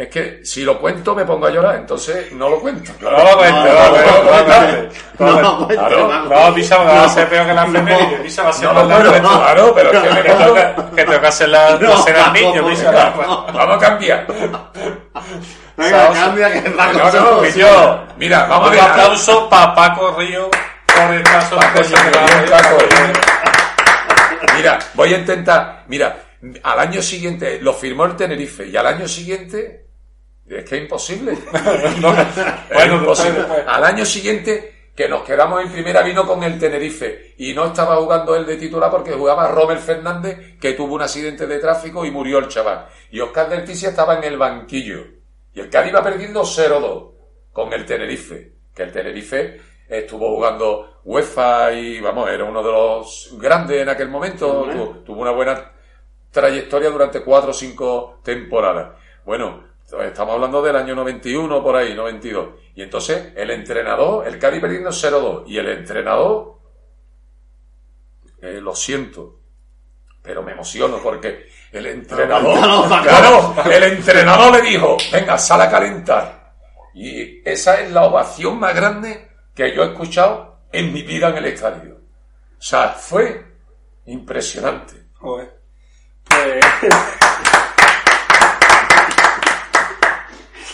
[0.00, 2.90] es que si lo cuento me pongo a llorar, entonces no lo cuento.
[3.00, 3.74] No lo cuentes,
[5.18, 5.84] no lo cuentes,
[6.30, 8.16] no Pisa, va a ser peor que la efeméride.
[8.22, 9.10] Pisa, va a ser más largo.
[9.10, 13.12] cuento, claro, pero es que me toca, que toca hacer la, hacer al niño, Pisa.
[13.52, 14.26] Vamos a cambiar.
[15.76, 18.80] Venga, cambia que No, Que yo, Mira, vamos a un ver.
[18.80, 20.48] aplauso para Paco Río
[20.86, 21.62] por el caso de.
[24.56, 25.84] Mira, voy a intentar.
[25.88, 26.16] Mira,
[26.62, 29.89] al año siguiente lo firmó el Tenerife y al año siguiente.
[30.50, 31.32] Es que es imposible.
[32.00, 33.38] No, Es imposible.
[33.38, 33.62] después.
[33.66, 37.34] Al año siguiente, que nos quedamos en primera, vino con el Tenerife.
[37.38, 41.46] Y no estaba jugando él de titular porque jugaba Robert Fernández, que tuvo un accidente
[41.46, 42.86] de tráfico y murió el chaval.
[43.10, 45.04] Y Oscar del Ticia estaba en el banquillo.
[45.54, 47.10] Y el Cádiz iba perdiendo 0-2
[47.52, 48.52] con el Tenerife.
[48.74, 54.08] Que el Tenerife estuvo jugando UEFA y, vamos, era uno de los grandes en aquel
[54.08, 54.62] momento.
[54.62, 54.76] Hombre.
[54.76, 55.72] Tu- tuvo una buena
[56.30, 58.92] trayectoria durante cuatro o cinco temporadas.
[59.24, 62.48] Bueno, estamos hablando del año 91 por ahí, 92.
[62.76, 66.58] Y entonces el entrenador, el Cádiz perdiendo 0-2 y el entrenador,
[68.40, 69.40] eh, lo siento,
[70.22, 72.58] pero me emociono porque el entrenador,
[73.02, 76.54] claro, el entrenador le dijo, venga, sal a calentar.
[76.94, 81.36] Y esa es la ovación más grande que yo he escuchado en mi vida en
[81.38, 82.00] el estadio.
[82.58, 83.44] O sea, fue
[84.06, 84.94] impresionante.
[85.14, 85.60] Joder.
[86.24, 86.64] Pues,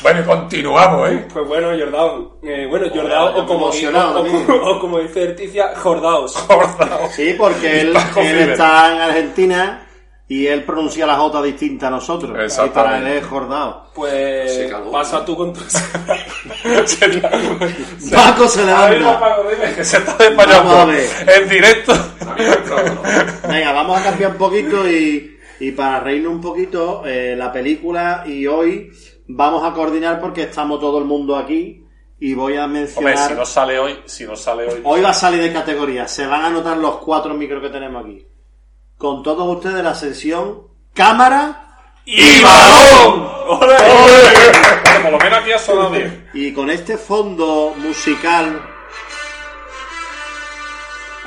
[0.06, 1.26] Bueno, y continuamos, ¿eh?
[1.32, 2.38] pues bueno, Jordao.
[2.44, 6.32] Eh, bueno, Jordao, o como, emocionado o, o- o como dice Erticia, Jordaos.
[7.10, 7.96] Sí, porque él,
[8.50, 9.84] está en Argentina
[10.28, 12.38] y él pronuncia la J distinta a nosotros.
[12.64, 13.90] Y para él es Jordao.
[13.96, 14.92] Pues Se caló.
[14.92, 15.60] pasa tú con tu...
[18.14, 19.18] Paco se A ver, levanta.
[19.20, 21.10] Paco, dime que se está Vamos a desmayando ver.
[21.42, 21.92] en directo.
[23.48, 28.22] Venga, vamos a cambiar un poquito y, y para reírnos un poquito, eh, la película
[28.24, 28.92] y hoy
[29.28, 31.84] vamos a coordinar porque estamos todo el mundo aquí
[32.18, 33.28] y voy a Hombre, mencionar...
[33.28, 34.80] si no sale hoy, si no sale hoy.
[34.84, 38.04] Hoy va a salir de categoría, se van a anotar los cuatro micros que tenemos
[38.04, 38.26] aquí.
[38.96, 40.62] Con todos ustedes la sesión
[40.94, 41.62] cámara
[42.06, 43.28] ¡Y balón!
[43.48, 43.74] ¡Ole!
[43.74, 46.30] Vale, por lo menos aquí ha sonado bien.
[46.32, 48.62] y con este fondo musical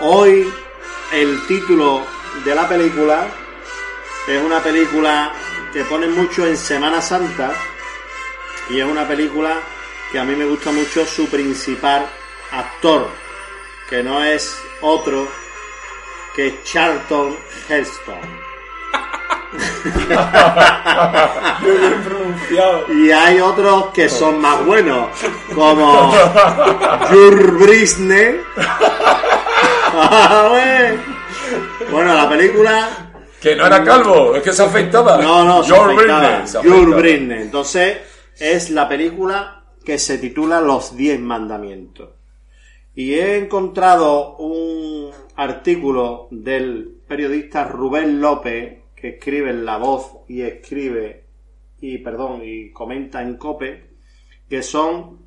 [0.01, 0.47] hoy
[1.13, 2.01] el título
[2.45, 3.27] de la película
[4.27, 5.31] es una película
[5.73, 7.51] que ponen mucho en Semana Santa
[8.69, 9.57] y es una película
[10.11, 12.05] que a mí me gusta mucho su principal
[12.51, 13.07] actor
[13.89, 15.27] que no es otro
[16.35, 17.35] que Charlton
[17.67, 18.49] Heston
[21.61, 22.85] Muy bien pronunciado.
[22.93, 25.07] Y hay otros que son más buenos,
[25.55, 26.13] como
[27.09, 28.41] Jur Brisne.
[31.91, 32.89] bueno, la película.
[33.41, 35.17] Que no era calvo, es que se afeitaba.
[35.17, 36.19] No, no, se George afeitaba.
[36.19, 36.97] Britney, se Jur afeitaba.
[36.97, 37.41] Brisne.
[37.41, 37.97] Entonces,
[38.39, 42.11] es la película que se titula Los Diez Mandamientos.
[42.95, 50.41] Y he encontrado un artículo del periodista Rubén López, que escribe en La Voz y
[50.41, 51.25] escribe,
[51.81, 53.95] y perdón, y comenta en Cope,
[54.49, 55.19] que son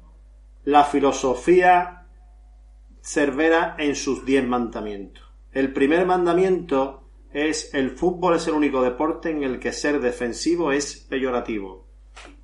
[0.65, 2.07] la filosofía
[3.03, 5.25] Cervera en sus diez mandamientos.
[5.53, 10.73] El primer mandamiento es el fútbol es el único deporte en el que ser defensivo
[10.73, 11.92] es peyorativo.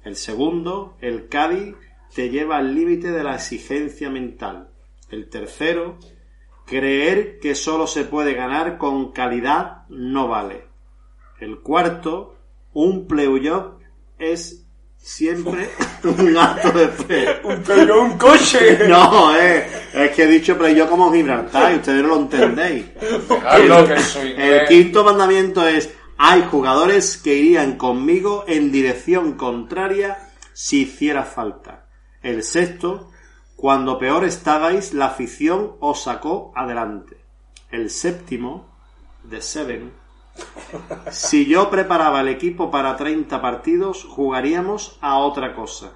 [0.08, 1.74] El segundo, el Cádiz
[2.14, 4.70] te lleva al límite de la exigencia mental.
[5.10, 5.98] El tercero,
[6.64, 10.64] creer que solo se puede ganar con calidad no vale.
[11.40, 12.36] El cuarto,
[12.72, 13.74] un playoff
[14.18, 14.64] es
[14.96, 15.68] siempre
[16.04, 17.40] un acto de fe.
[17.66, 18.78] Pero un coche.
[18.88, 22.86] No, eh, es que he dicho playoff como Gibraltar y ustedes no lo entendéis.
[24.38, 30.18] El quinto mandamiento es, hay jugadores que irían conmigo en dirección contraria
[30.52, 31.86] si hiciera falta.
[32.22, 33.10] El sexto,
[33.54, 37.24] cuando peor estabais, la afición os sacó adelante.
[37.70, 38.68] El séptimo,
[39.30, 39.92] The Seven,
[41.10, 45.92] si yo preparaba el equipo para 30 partidos, jugaríamos a otra cosa.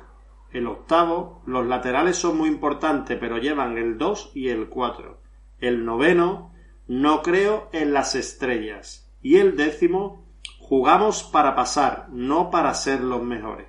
[0.52, 5.20] El octavo, los laterales son muy importantes, pero llevan el 2 y el 4.
[5.58, 6.52] El noveno,
[6.86, 9.01] no creo en las estrellas.
[9.22, 10.26] Y el décimo,
[10.58, 13.66] jugamos para pasar, no para ser los mejores.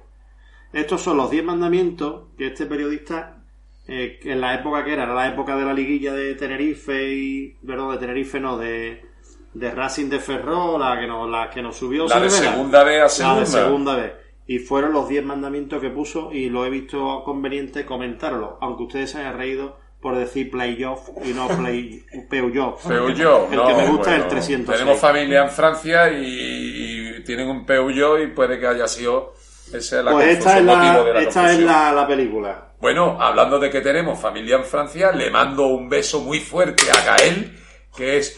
[0.71, 3.43] Estos son los 10 mandamientos que este periodista
[3.87, 7.57] eh, en la época que era, era la época de la liguilla de Tenerife y,
[7.65, 9.05] perdón, de Tenerife no, de,
[9.53, 12.99] de Racing de Ferrol, la que nos, la que nos subió La de segunda vez
[12.99, 13.39] a La segunda.
[13.39, 14.13] de segunda vez.
[14.47, 19.11] Y fueron los 10 mandamientos que puso y lo he visto conveniente comentarlo, aunque ustedes
[19.11, 22.79] se hayan reído por decir playoff y no play Peugeot.
[22.87, 24.79] Peugeot, El no, que me gusta es el bueno, 306.
[24.79, 29.33] Tenemos familia en Francia y, y tienen un Peugeot y puede que haya sido
[29.73, 32.73] esa es la Pues esta es la, de la esta es la, la película.
[32.79, 37.01] Bueno, hablando de que tenemos familia en Francia, le mando un beso muy fuerte a
[37.01, 37.57] Gael,
[37.95, 38.37] que es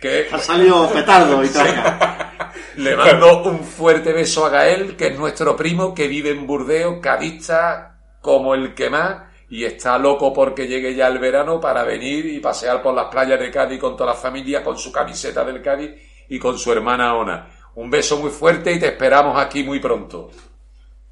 [0.00, 1.66] que Ha salido petardo y tal.
[2.76, 6.98] le mando un fuerte beso a Gael, que es nuestro primo, que vive en Burdeos,
[7.00, 12.26] cadista como el que más, y está loco porque llegue ya el verano para venir
[12.26, 15.62] y pasear por las playas de Cádiz con toda la familia, con su camiseta del
[15.62, 15.90] Cádiz
[16.28, 17.48] y con su hermana Ona.
[17.76, 20.30] Un beso muy fuerte y te esperamos aquí muy pronto.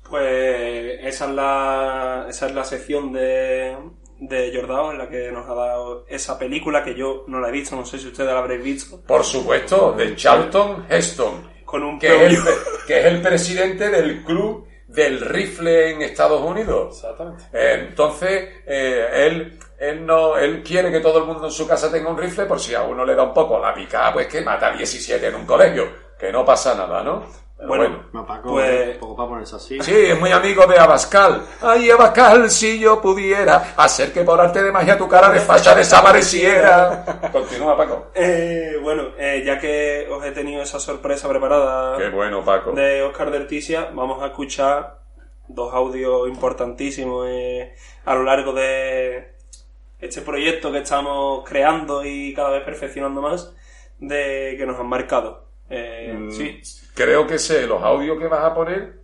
[0.08, 3.76] Pues esa es la, esa es la sección de,
[4.18, 7.52] de Jordao en la que nos ha dado esa película que yo no la he
[7.52, 9.00] visto, no sé si ustedes la habréis visto.
[9.02, 12.38] Por supuesto, de Charlton Heston, Con un que es, el,
[12.86, 16.96] que es el presidente del club del rifle en Estados Unidos.
[16.96, 17.44] Exactamente.
[17.52, 21.90] Eh, Entonces, eh, él, él no, él quiere que todo el mundo en su casa
[21.90, 24.40] tenga un rifle por si a uno le da un poco la picada, pues que
[24.40, 25.88] mata a 17 en un colegio,
[26.18, 27.43] que no pasa nada, ¿no?
[27.56, 28.04] Pero Bueno, bueno.
[28.12, 29.80] No, Paco, Pues- un poco para ponerse así.
[29.80, 31.46] Sí, es muy amigo de Abascal.
[31.62, 35.74] Ay, Abascal, si yo pudiera hacer que por arte de magia tu cara de facha
[35.74, 37.30] desapareciera.
[37.32, 38.08] Continúa, Paco.
[38.14, 42.72] Eh, bueno, eh, ya que os he tenido esa sorpresa preparada Qué bueno, Paco.
[42.72, 44.98] de Oscar Dertisia, vamos a escuchar
[45.46, 47.74] dos audios importantísimos eh,
[48.04, 49.32] a lo largo de
[50.00, 53.52] este proyecto que estamos creando y cada vez perfeccionando más,
[54.00, 55.43] de que nos han marcado.
[55.70, 56.60] Eh, Mm, Sí,
[56.94, 59.00] Creo que sé los audios que vas a poner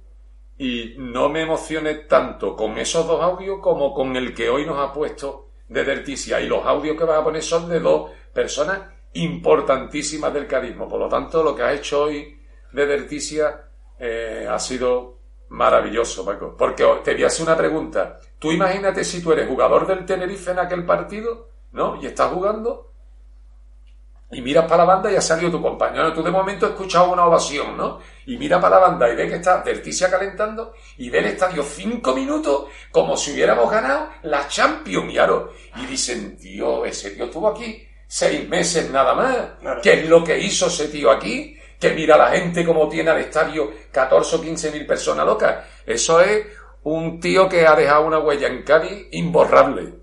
[0.59, 4.79] y no me emocioné tanto con esos dos audios como con el que hoy nos
[4.79, 6.41] ha puesto de Derticia.
[6.41, 8.81] Y los audios que vas a poner son de dos personas
[9.15, 10.87] importantísimas del carisma.
[10.89, 12.39] Por lo tanto, lo que has hecho hoy
[12.73, 13.63] de Derticia
[13.99, 16.55] eh, ha sido maravilloso, Paco.
[16.57, 18.19] Porque te voy a hacer una pregunta.
[18.39, 22.01] Tú imagínate si tú eres jugador del Tenerife en aquel partido, ¿no?
[22.01, 22.90] Y estás jugando
[24.33, 26.13] y miras para la banda y ha salido tu compañero.
[26.13, 27.99] Tú de momento has escuchado una ovación, ¿no?
[28.27, 31.63] Y mira para la banda y ve que está Derticia calentando y ve el estadio
[31.65, 35.53] cinco minutos como si hubiéramos ganado la Champions, Yaro.
[35.77, 39.37] Y dicen, tío, ese tío estuvo aquí seis meses nada más.
[39.61, 39.81] Claro.
[39.83, 41.57] ¿Qué es lo que hizo ese tío aquí?
[41.79, 45.65] Que mira la gente como tiene al estadio 14 o 15 mil personas locas.
[45.85, 46.47] Eso es
[46.85, 49.95] un tío que ha dejado una huella en Cádiz imborrable.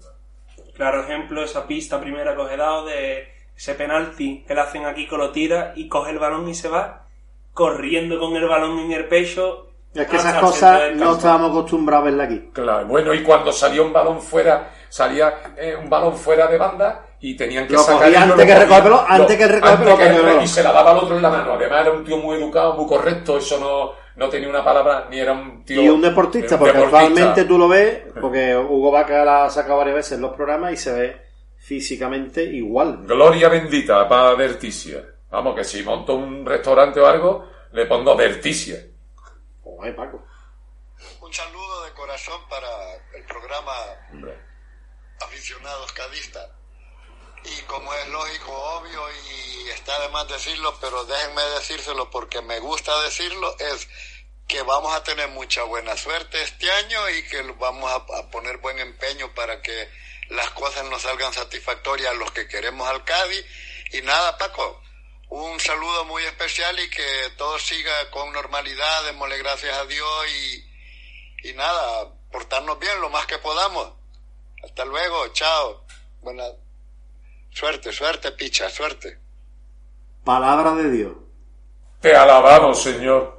[0.76, 4.86] claro ejemplo, esa pista primera que os he dado de ese penalti que le hacen
[4.86, 7.06] aquí que lo tira y coge el balón y se va
[7.54, 9.64] corriendo con el balón en el pecho.
[9.94, 12.50] Es que esas cosas no estábamos acostumbrados a verlas aquí.
[12.54, 17.04] Claro, bueno, y cuando salía un balón fuera, salía eh, un balón fuera de banda
[17.20, 19.74] y tenían que Lo sacar cogía antes que recoger el pelón, antes que el recoger
[19.74, 20.44] el pelón, antes que el cogía el re- balón.
[20.44, 21.54] y se la daba al otro en la mano.
[21.54, 23.92] Además era un tío muy educado, muy correcto, eso no,
[24.24, 25.82] no tenía una palabra, ni era un tío...
[25.82, 27.00] Y un deportista, un porque deportista.
[27.08, 30.74] actualmente tú lo ves, porque Hugo Vaca la ha sacado varias veces en los programas
[30.74, 31.27] y se ve
[31.68, 33.04] físicamente igual.
[33.06, 35.04] Gloria bendita para Verticia.
[35.30, 38.78] Vamos, que si monto un restaurante o algo, le pongo Verticia.
[39.62, 40.26] Joder, Paco.
[41.20, 42.70] Un saludo de corazón para
[43.14, 43.74] el programa
[45.20, 46.50] Aficionados Cadistas.
[47.44, 52.60] Y como es lógico, obvio y está de más decirlo, pero déjenme decírselo porque me
[52.60, 53.90] gusta decirlo, es
[54.48, 58.58] que vamos a tener mucha buena suerte este año y que vamos a, a poner
[58.60, 59.90] buen empeño para que
[60.30, 63.46] las cosas nos salgan satisfactorias a los que queremos al Cádiz.
[63.92, 64.82] Y nada, Paco,
[65.30, 71.50] un saludo muy especial y que todo siga con normalidad, démosle gracias a Dios y,
[71.50, 73.94] y nada, portarnos bien lo más que podamos.
[74.64, 75.86] Hasta luego, chao.
[76.22, 76.46] Buena
[77.52, 79.20] suerte, suerte, picha, suerte.
[80.24, 81.14] Palabra de Dios.
[82.02, 83.37] Te alabamos, Señor.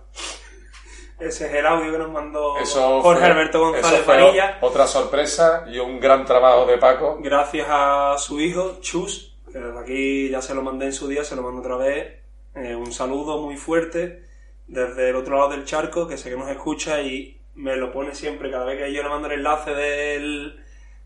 [1.18, 4.58] Ese es el audio que nos mandó Eso Jorge fue- Alberto González Varilla.
[4.60, 7.18] Otra sorpresa y un gran trabajo de Paco.
[7.20, 11.24] Gracias a su hijo, Chus, que desde aquí ya se lo mandé en su día,
[11.24, 12.18] se lo mando otra vez.
[12.54, 14.22] Eh, un saludo muy fuerte
[14.68, 18.14] desde el otro lado del charco, que sé que nos escucha y me lo pone
[18.14, 20.62] siempre, cada vez que yo le mando el enlace del,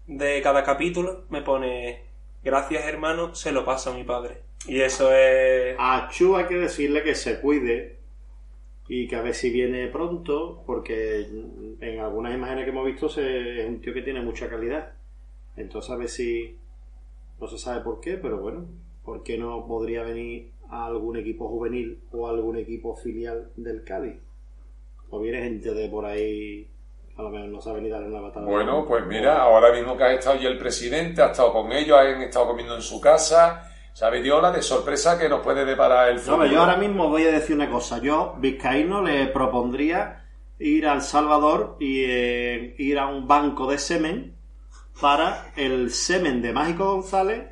[0.06, 2.04] de cada capítulo, me pone,
[2.42, 4.42] gracias hermano, se lo pasa a mi padre.
[4.66, 5.74] Y eso es...
[5.78, 8.00] A Chu hay que decirle que se cuide
[8.88, 11.26] y que a ver si viene pronto, porque
[11.80, 14.92] en algunas imágenes que hemos visto se- es un tío que tiene mucha calidad.
[15.56, 16.56] Entonces a ver si
[17.40, 18.66] no se sabe por qué, pero bueno,
[19.04, 24.16] ¿por qué no podría venir a algún equipo juvenil o algún equipo filial del Cádiz?
[25.10, 26.66] O viene gente de por ahí,
[27.16, 28.46] a lo mejor no sabe ni darle una patada.
[28.46, 31.98] Bueno, pues mira, ahora mismo que ha estado y el presidente, ha estado con ellos,
[31.98, 33.68] han estado comiendo en su casa.
[33.95, 36.38] ¿Sabe Dios la de sorpresa que nos puede deparar el No, futuro?
[36.40, 37.99] pero yo ahora mismo voy a decir una cosa.
[37.99, 40.24] Yo, Vizcaíno, le propondría
[40.59, 44.34] ir al Salvador y eh, ir a un banco de semen
[45.01, 47.45] para el semen de Mágico González,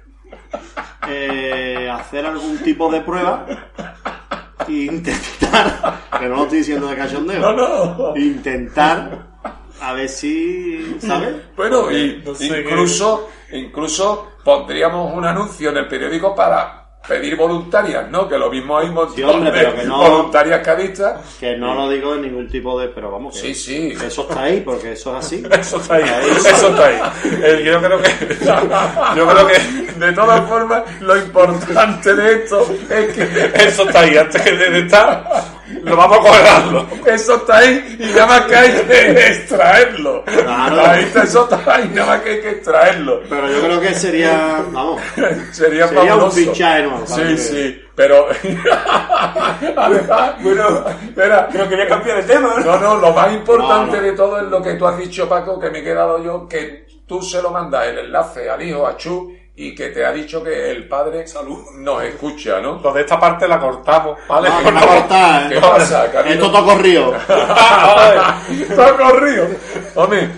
[1.08, 3.46] eh, hacer algún tipo de prueba
[4.68, 7.52] e intentar, que no lo estoy diciendo de cachondeo, No,
[8.12, 8.16] no.
[8.16, 9.28] intentar
[9.80, 11.36] a ver si, ¿sabes?
[11.56, 16.76] Bueno, y No sé incluso, incluso pondríamos un anuncio en el periódico para
[17.08, 18.28] pedir voluntarias, ¿no?
[18.28, 21.36] Que lo mismo hay un montón Sí, hombre, de pero que no- voluntarias cadistas.
[21.40, 22.88] Que no lo digo en ningún tipo de...
[22.88, 23.92] Pero vamos, que Sí, sí.
[24.04, 25.42] eso está ahí, porque eso es así.
[25.50, 27.00] Eso está ahí, eso está ahí.
[27.42, 28.10] Eh, yo creo que,
[29.16, 34.16] yo creo que De todas formas, lo importante de esto es que eso está ahí.
[34.18, 35.24] Antes que de estar,
[35.82, 36.86] lo vamos a colgarlo.
[37.06, 40.24] eso está ahí y nada más que hay que extraerlo.
[40.24, 40.80] Claro.
[40.86, 43.20] Ahí está, eso está ahí, nada más que hay que extraerlo.
[43.28, 45.00] Pero yo creo que sería, vamos,
[45.52, 47.06] Sería, sería un fichaje nuevo.
[47.06, 48.26] Sí, que- sí, pero...
[49.76, 52.64] Además, bueno, espera, Creo que voy a cambiar de tema, ¿no?
[52.64, 54.08] No, no, lo más importante No, no.
[54.08, 56.86] de todo es lo que tú has dicho, Paco, que me he quedado yo, que
[57.06, 59.32] tú se lo mandas el enlace al hijo, a Chu,
[59.62, 61.26] y que te ha dicho que el padre
[61.76, 62.80] nos escucha, ¿no?
[62.82, 64.48] Lo de esta parte la cortamos, ¿vale?
[64.64, 65.60] No, que a cortar, ¿Qué ¿eh?
[65.60, 66.34] pasa, cariño?
[66.34, 67.14] Esto todo corrido.
[68.50, 69.48] Está corrido.
[69.96, 70.30] Hombre,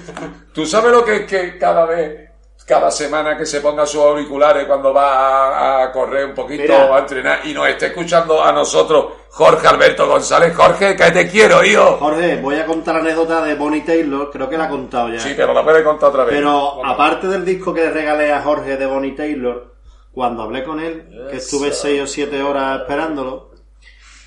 [0.53, 2.32] ¿tú sabes lo que es que cada vez,
[2.73, 6.87] cada semana que se ponga sus auriculares cuando va a, a correr un poquito Mira.
[6.87, 10.55] o a entrenar y nos esté escuchando a nosotros Jorge Alberto González?
[10.55, 11.99] Jorge, que te quiero, hijo.
[11.99, 15.21] Jorge, voy a contar la anécdota de Bonnie Taylor, creo que la he contado ya.
[15.21, 16.35] Sí, pero la puedes contar otra vez.
[16.35, 19.75] Pero aparte del disco que le regalé a Jorge de Bonnie Taylor,
[20.13, 23.51] cuando hablé con él, que estuve seis o siete horas esperándolo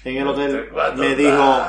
[0.04, 1.62] en el hotel, me dijo,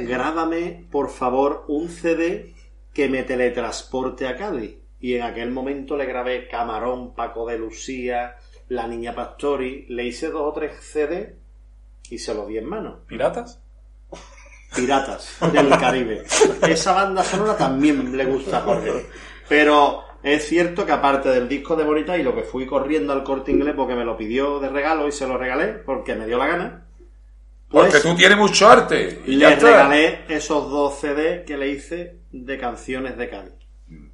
[0.00, 2.54] grábame por favor un CD
[2.94, 4.83] que me teletransporte a Cádiz.
[5.04, 8.36] Y en aquel momento le grabé Camarón, Paco de Lucía,
[8.68, 11.36] La Niña Pastori, le hice dos o tres CD
[12.08, 13.00] y se los di en mano.
[13.06, 13.60] ¿Piratas?
[14.74, 16.24] Piratas del Caribe.
[16.66, 19.04] Esa banda sonora también le gusta a Jorge.
[19.46, 23.24] Pero es cierto que aparte del disco de Bonita y lo que fui corriendo al
[23.24, 26.38] corte inglés porque me lo pidió de regalo y se lo regalé porque me dio
[26.38, 26.86] la gana.
[27.68, 29.20] Porque Pues tú tienes mucho arte.
[29.26, 33.52] Y le regalé esos dos CD que le hice de canciones de Cádiz.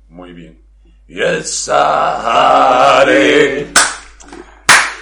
[0.08, 0.68] Muy bien.
[1.10, 3.66] Yes, I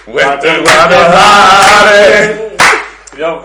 [0.07, 2.49] Went to Guadalajara.
[3.15, 3.43] Yo,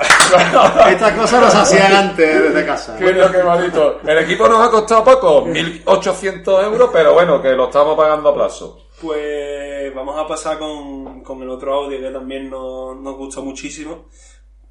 [0.88, 2.96] Estas cosas las hacían antes desde casa.
[2.96, 3.12] ¿Qué
[3.42, 4.00] bonito?
[4.06, 8.34] El equipo nos ha costado poco, 1.800 euros, pero bueno, que lo estamos pagando a
[8.34, 8.88] plazo.
[8.98, 14.08] Pues vamos a pasar con, con el otro audio que también nos, nos gustó muchísimo.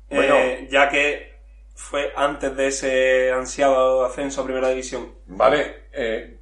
[0.10, 0.34] Bueno.
[0.36, 1.32] Eh, ya que
[1.76, 5.14] fue antes de ese ansiado ascenso a Primera División.
[5.28, 6.33] Vale, eh,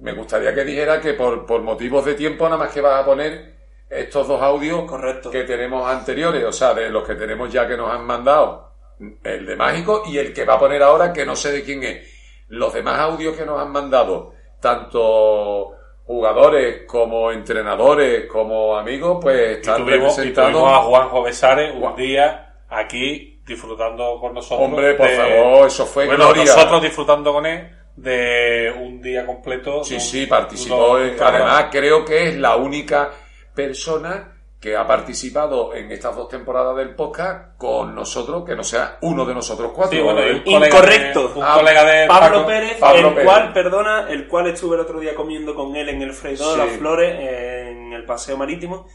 [0.00, 3.04] me gustaría que dijera que por, por motivos de tiempo nada más que vas a
[3.04, 3.56] poner
[3.90, 5.30] estos dos audios Correcto.
[5.30, 8.68] que tenemos anteriores, o sea, de los que tenemos ya que nos han mandado,
[9.24, 11.82] el de Mágico y el que va a poner ahora que no sé de quién
[11.84, 12.06] es.
[12.48, 15.72] Los demás audios que nos han mandado, tanto
[16.06, 20.52] jugadores como entrenadores como amigos, pues y están tuvimos, y representados.
[20.52, 24.66] tuvimos a Juanjo Besares un día aquí disfrutando con nosotros.
[24.68, 26.44] Hombre, por de- favor, eso fue Bueno, gloria.
[26.44, 27.70] nosotros disfrutando con él
[28.02, 29.82] de un día completo.
[29.84, 30.98] Sí, un- sí, participó.
[30.98, 33.10] en- además, creo que es la única
[33.54, 38.98] persona que ha participado en estas dos temporadas del podcast con nosotros, que no sea
[39.02, 39.96] uno de nosotros cuatro.
[39.96, 41.28] Sí, bueno, y un colega Incorrecto.
[41.28, 42.46] de- un Ah, colega de Pablo Paco.
[42.48, 43.24] Pérez, Pablo el Pérez.
[43.24, 46.62] cual, perdona, el cual estuve el otro día comiendo con él en el freidor de
[46.64, 46.68] Sí.
[46.70, 48.88] las flores en el paseo marítimo.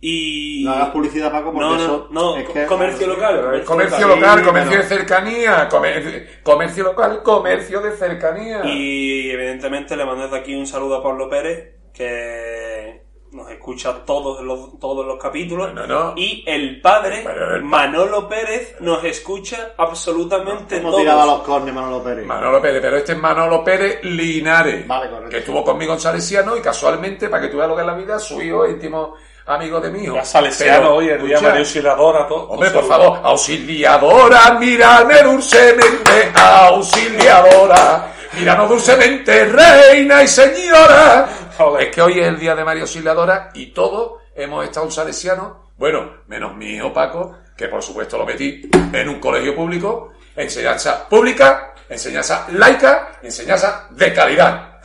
[0.00, 0.62] Y.
[0.64, 3.64] No hagas publicidad, Paco, porque No, no, eso no, es que- comercio local.
[3.64, 8.62] Comercio local, comercio de cercanía, comer- comercio local, comercio de cercanía.
[8.64, 14.40] Y evidentemente le mando desde aquí un saludo a Pablo Pérez, que nos escucha todos
[14.42, 15.74] los, todos los capítulos.
[15.74, 16.12] No, no.
[16.16, 17.24] Y el padre,
[17.56, 21.38] el- Manolo Pérez, nos escucha absolutamente Hemos tirado a todos.
[21.38, 22.24] los cornes, Manolo Pérez.
[22.24, 25.30] Manolo Pérez, pero este es Manolo Pérez Linares, Vale, correcto.
[25.30, 27.94] que estuvo conmigo en Salesiano y casualmente, para que tú veas lo que es la
[27.94, 29.14] vida, su hijo íntimo
[29.48, 30.24] amigo de mi hijo.
[30.24, 32.48] Salesiano hoy, el día María Auxiliadora, todo.
[32.48, 41.28] Hombre, por favor, auxiliadora, mírame dulcemente, auxiliadora, míranos dulcemente, reina y señora.
[41.56, 41.88] Joder.
[41.88, 45.70] Es que hoy es el día de María Auxiliadora y todos hemos estado un salesiano,
[45.76, 51.08] bueno, menos mi hijo Paco, que por supuesto lo metí en un colegio público, enseñanza
[51.08, 54.80] pública, enseñanza laica, enseñanza de calidad.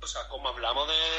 [0.00, 1.17] O sea, como hablamos de...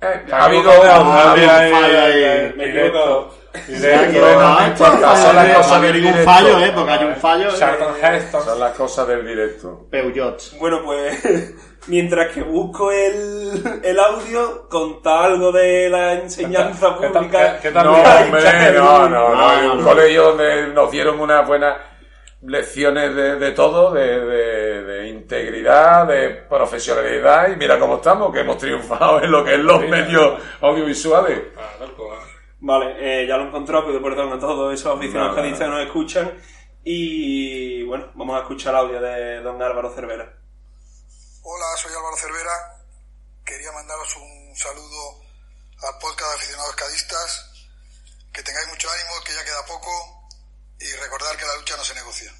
[0.00, 2.24] ahí, fallo ahí, ahí.
[2.24, 3.34] ahí, Me he directo.
[3.54, 4.76] equivocado.
[4.76, 6.24] Son las cosas ha habido del directo.
[6.30, 6.72] fallo, ¿eh?
[6.74, 7.48] Porque hay un fallo.
[7.58, 8.44] Charlton eh, Heston.
[8.44, 9.86] Son las cosas del directo.
[9.90, 10.58] Peugeot.
[10.58, 11.54] Bueno, pues
[11.86, 17.58] mientras que busco el, el audio, conta algo de la enseñanza ¿Qué tal- pública.
[17.62, 19.62] qué- tal- No, hombre, no, no, no.
[19.62, 21.76] No, un colegio donde nos dieron unas buenas
[22.42, 28.40] lecciones de, de todo, de, de- de integridad, de profesionalidad, y mira cómo estamos, que
[28.40, 31.40] hemos triunfado en lo que es los medios audiovisuales.
[32.60, 36.32] Vale, eh, ya lo he encontrado, pido perdón a todos esos aficionados que nos escuchan.
[36.84, 40.32] Y bueno, vamos a escuchar el audio de don Álvaro Cervera.
[41.42, 42.50] Hola, soy Álvaro Cervera.
[43.44, 45.20] Quería mandaros un saludo
[45.82, 47.68] al podcast de aficionados cadistas.
[48.32, 50.15] Que tengáis mucho ánimo, que ya queda poco.
[50.80, 52.30] Y recordar que la lucha no se negocia.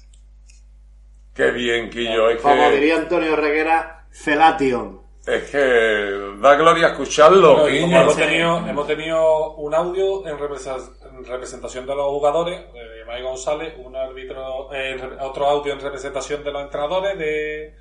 [1.33, 5.01] Qué bien, Quillo, es Como que, diría Antonio Reguera, Felation.
[5.25, 11.95] es que da gloria escucharlo, Bueno, hemos tenido, hemos tenido un audio en, representación de
[11.95, 16.51] los jugadores, de Mike González, un árbitro, eh, en re- otro audio en representación de
[16.51, 17.75] los entrenadores, de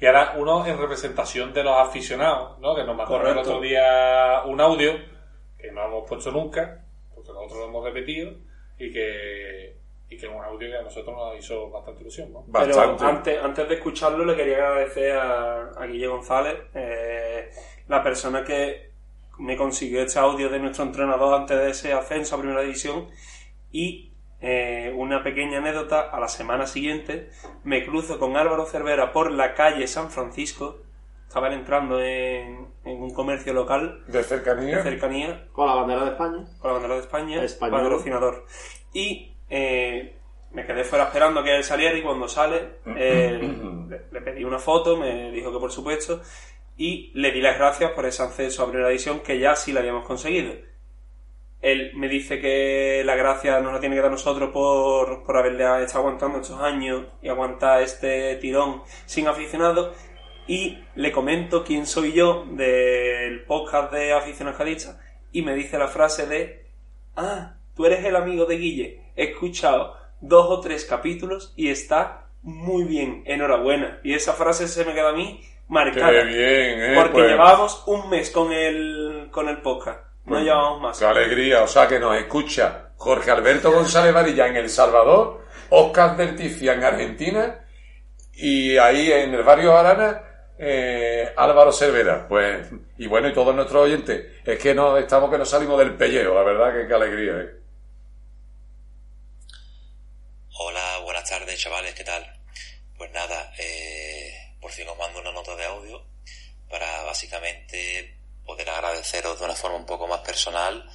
[0.00, 2.74] y ahora uno en representación de los aficionados, ¿no?
[2.74, 4.92] Que nos mandaron el otro día un audio
[5.58, 6.84] que no hemos puesto nunca,
[7.14, 8.30] porque nosotros lo hemos repetido,
[8.78, 9.79] y que,
[10.10, 12.42] y que es un audio que a nosotros nos hizo bastante ilusión, ¿no?
[12.48, 12.96] Bastante.
[12.98, 17.50] Pero antes, antes de escucharlo, le quería agradecer a, a Guille González, eh,
[17.88, 18.90] la persona que
[19.38, 23.08] me consiguió este audio de nuestro entrenador antes de ese ascenso a Primera División.
[23.72, 27.30] Y eh, una pequeña anécdota, a la semana siguiente
[27.62, 30.78] me cruzo con Álvaro Cervera por la calle San Francisco.
[31.28, 34.78] Estaban entrando en, en un comercio local De cercanía.
[34.78, 36.44] de cercanía Con la bandera de España.
[36.58, 37.82] con la bandera de España, Español.
[37.82, 38.44] patrocinador.
[38.92, 40.16] Y eh,
[40.52, 43.38] me quedé fuera esperando que él saliera y cuando sale eh,
[43.88, 46.22] le, le pedí una foto, me dijo que por supuesto,
[46.76, 49.80] y le di las gracias por ese acceso a primera división que ya sí la
[49.80, 50.54] habíamos conseguido.
[51.60, 55.64] Él me dice que la gracia nos la tiene que dar nosotros por, por haberle
[55.84, 59.94] estado aguantando estos años y aguantar este tirón sin aficionados.
[60.46, 64.98] Y le comento quién soy yo del podcast de aficionados cadistas
[65.32, 66.66] y me dice la frase de
[67.14, 69.02] Ah, tú eres el amigo de Guille.
[69.20, 73.22] He escuchado dos o tres capítulos y está muy bien.
[73.26, 74.00] Enhorabuena.
[74.02, 76.10] Y esa frase se me queda a mí marcada.
[76.10, 76.94] Qué bien, ¿eh?
[76.96, 80.00] Porque Pues- llevábamos un mes con el, con el podcast.
[80.24, 80.98] No Pues, llevábamos más.
[80.98, 86.16] Qué alegría, o sea que nos escucha Jorge Alberto González Varilla en El Salvador, Oscar
[86.16, 87.58] Delticia en Argentina
[88.32, 90.22] y ahí en el barrio Arana
[90.58, 92.26] eh, Álvaro Cervera.
[92.28, 95.94] Pues, y bueno, y todos nuestros oyentes, es que no estamos que no salimos del
[95.94, 97.59] pellejo, la verdad que qué alegría, ¿eh?
[100.62, 102.38] Hola, buenas tardes chavales, ¿qué tal?
[102.98, 106.04] Pues nada, eh, por fin os mando una nota de audio
[106.68, 110.86] para básicamente poder agradeceros de una forma un poco más personal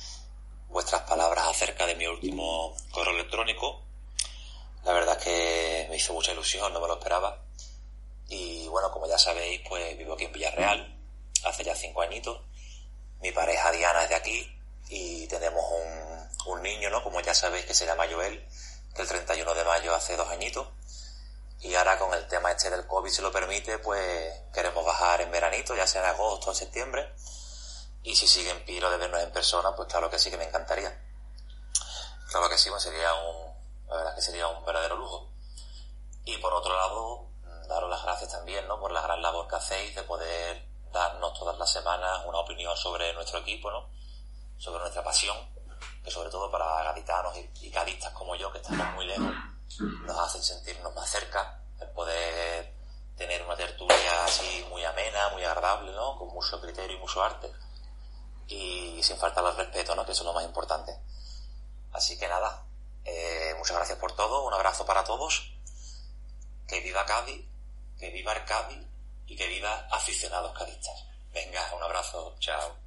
[0.70, 3.82] vuestras palabras acerca de mi último correo electrónico.
[4.84, 7.44] La verdad es que me hizo mucha ilusión, no me lo esperaba.
[8.30, 10.96] Y bueno, como ya sabéis, pues vivo aquí en Villarreal,
[11.44, 12.40] hace ya cinco añitos.
[13.20, 14.60] Mi pareja Diana es de aquí
[14.90, 17.02] y tenemos un, un niño, ¿no?
[17.02, 18.46] Como ya sabéis, que se llama Joel,
[18.96, 20.68] que el 31 de mayo hace dos añitos.
[21.60, 25.32] Y ahora con el tema este del COVID, si lo permite, pues queremos bajar en
[25.32, 27.14] veranito, ya sea en agosto o septiembre.
[28.04, 30.98] Y si siguen piro de vernos en persona, pues claro que sí que me encantaría.
[32.30, 33.54] Claro que sí, pues sería un,
[33.90, 35.30] la verdad que sería un verdadero lujo.
[36.24, 38.80] Y por otro lado, mm, daros las gracias también, ¿no?
[38.80, 43.14] Por la gran labor que hacéis de poder darnos todas las semanas una opinión sobre
[43.14, 43.90] nuestro equipo, ¿no?
[44.58, 45.36] Sobre nuestra pasión,
[46.06, 49.34] que sobre todo para gaditanos y, y cadistas como yo, que estamos muy lejos,
[49.80, 52.74] nos hacen sentirnos más cerca, el poder
[53.18, 56.18] tener una tertulia así muy amena, muy agradable, ¿no?
[56.18, 57.52] Con mucho criterio y mucho arte.
[58.48, 60.06] Y sin faltar al respeto, ¿no?
[60.06, 60.96] Que eso es lo más importante.
[61.92, 62.66] Así que nada,
[63.04, 65.52] eh, muchas gracias por todo, un abrazo para todos.
[66.68, 67.46] Que viva Cádiz,
[67.98, 68.88] que viva el
[69.28, 71.06] y que viva aficionados cadistas.
[71.34, 72.85] Venga, un abrazo, chao.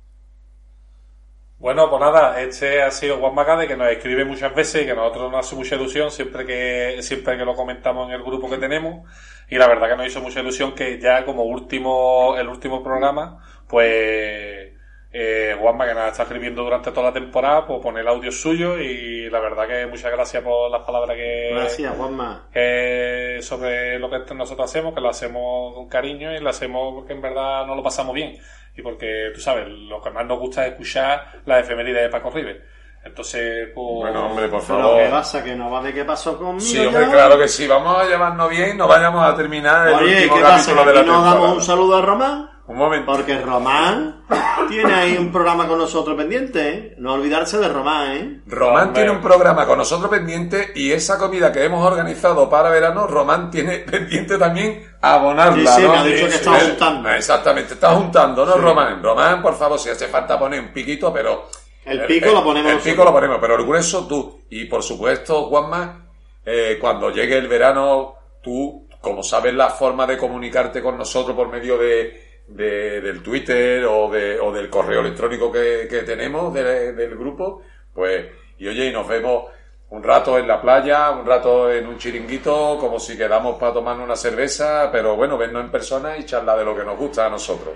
[1.59, 4.95] Bueno, pues nada, este ha sido Juan Macade que nos escribe muchas veces y que
[4.95, 8.59] nosotros nos hace mucha ilusión siempre que, siempre que lo comentamos en el grupo que
[8.59, 9.09] tenemos.
[9.51, 13.43] Y la verdad que nos hizo mucha ilusión que ya como último, el último programa,
[13.67, 14.73] pues,
[15.21, 18.79] eh, Juanma que nos está escribiendo durante toda la temporada, pues pone el audio suyo
[18.79, 22.49] y la verdad que muchas gracias por las palabras que, Gracias, Juanma.
[22.53, 27.15] que sobre lo que nosotros hacemos, que lo hacemos con cariño y lo hacemos porque
[27.15, 28.39] en verdad no lo pasamos bien.
[28.77, 32.31] Y porque, tú sabes, lo que más nos gusta es escuchar la efeméride de Paco
[32.31, 32.78] River.
[33.05, 33.87] Entonces, pues...
[34.01, 35.03] Bueno, hombre, por Pero favor.
[35.03, 35.43] ¿qué pasa?
[35.45, 36.61] Que no va de qué pasó conmigo.
[36.61, 37.11] Sí, hombre, ya?
[37.13, 37.67] claro que sí.
[37.67, 40.73] Vamos a llevarnos bien, no vayamos a terminar el Oye, último ¿qué pasa?
[40.75, 41.35] capítulo ¿Que de la temporada.
[41.35, 42.51] damos un saludo a Román?
[42.67, 43.11] Un momento.
[43.13, 44.25] Porque Román
[44.69, 46.95] tiene ahí un programa con nosotros pendiente, ¿eh?
[46.99, 48.41] No olvidarse de Román, ¿eh?
[48.47, 53.07] Román tiene un programa con nosotros pendiente y esa comida que hemos organizado para verano,
[53.07, 55.93] Román tiene pendiente también abonarla, Sí, sí, ¿no?
[55.93, 57.09] me ha dicho que está juntando.
[57.09, 58.57] Exactamente, está juntando, ¿no.
[58.59, 59.03] Román?
[59.03, 61.49] Román, por favor, si hace falta poner un piquito, pero...
[61.91, 64.43] El pico lo ponemos El pico lo ponemos, pero el grueso tú.
[64.51, 66.07] Y por supuesto, Juanma,
[66.45, 71.49] eh, cuando llegue el verano, tú, como sabes la forma de comunicarte con nosotros por
[71.49, 76.93] medio de, de- del Twitter o, de, o del correo electrónico que, que tenemos de-
[76.93, 77.63] del grupo,
[77.95, 78.27] pues,
[78.59, 79.45] y oye, y nos vemos
[79.91, 84.05] un rato en la playa, un rato en un chiringuito, como si quedamos para tomarnos
[84.05, 87.31] una cerveza, pero bueno, vernos en persona y charlar de lo que nos gusta a
[87.31, 87.75] nosotros.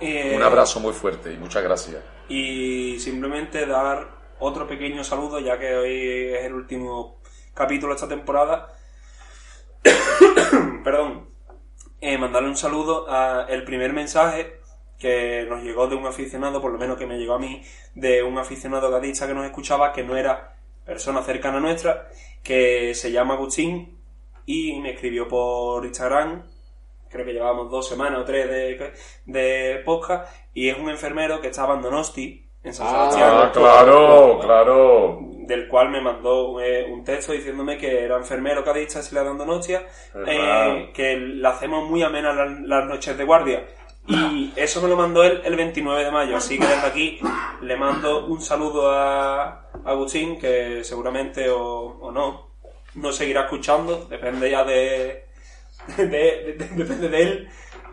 [0.00, 2.02] Eh, Un abrazo muy fuerte y muchas gracias.
[2.28, 7.20] Y simplemente dar otro pequeño saludo, ya que hoy es el último
[7.54, 8.74] capítulo de esta temporada.
[10.84, 11.28] Perdón.
[12.00, 14.60] Eh, mandarle un saludo a el primer mensaje
[14.98, 17.62] que nos llegó de un aficionado, por lo menos que me llegó a mí,
[17.94, 22.08] de un aficionado gadista que nos escuchaba, que no era persona cercana nuestra,
[22.42, 23.98] que se llama Agustín
[24.46, 26.44] y me escribió por Instagram
[27.10, 28.92] creo que llevábamos dos semanas o tres de,
[29.26, 33.30] de podcast, y es un enfermero que estaba en Donosti, en San Sebastián.
[33.32, 35.18] Ah, claro, claro.
[35.46, 39.38] Del cual me mandó eh, un texto diciéndome que era enfermero cadista si le dan
[39.38, 40.76] Donostia, Verdad.
[40.76, 43.64] eh, que le hacemos muy amenas las, las noches de guardia.
[44.06, 47.20] Y eso me lo mandó él el 29 de mayo, así que desde aquí
[47.60, 52.52] le mando un saludo a Agustín, que seguramente o, o no,
[52.94, 55.27] no seguirá escuchando, depende ya de,
[55.96, 57.48] de- de- de- depende de él.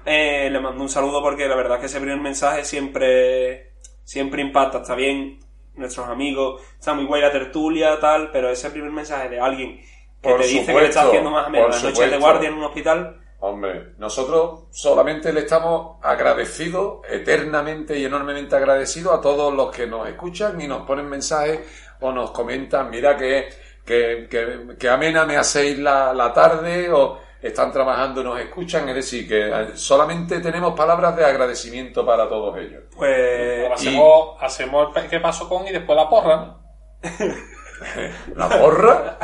[0.05, 3.71] Eh, le mando un saludo porque la verdad es que ese primer mensaje siempre,
[4.03, 4.79] siempre impacta.
[4.79, 5.39] Está bien,
[5.75, 9.79] nuestros amigos, está muy guay la tertulia, tal, pero ese primer mensaje de alguien
[10.21, 12.49] que Por te dice que le está haciendo más o menos las noches de guardia
[12.49, 19.53] en un hospital, Hombre, nosotros solamente le estamos agradecidos, eternamente y enormemente agradecidos a todos
[19.53, 21.59] los que nos escuchan y nos ponen mensajes
[21.99, 23.47] o nos comentan, mira que,
[23.85, 28.89] que, que, que amena me hacéis la, la tarde o están trabajando y nos escuchan,
[28.89, 32.83] es decir, que solamente tenemos palabras de agradecimiento para todos ellos.
[32.95, 33.63] pues...
[33.63, 36.65] Ahora hacemos, hacemos el qué pasó con y después la porra, ¿no?
[38.35, 39.17] ¿La porra?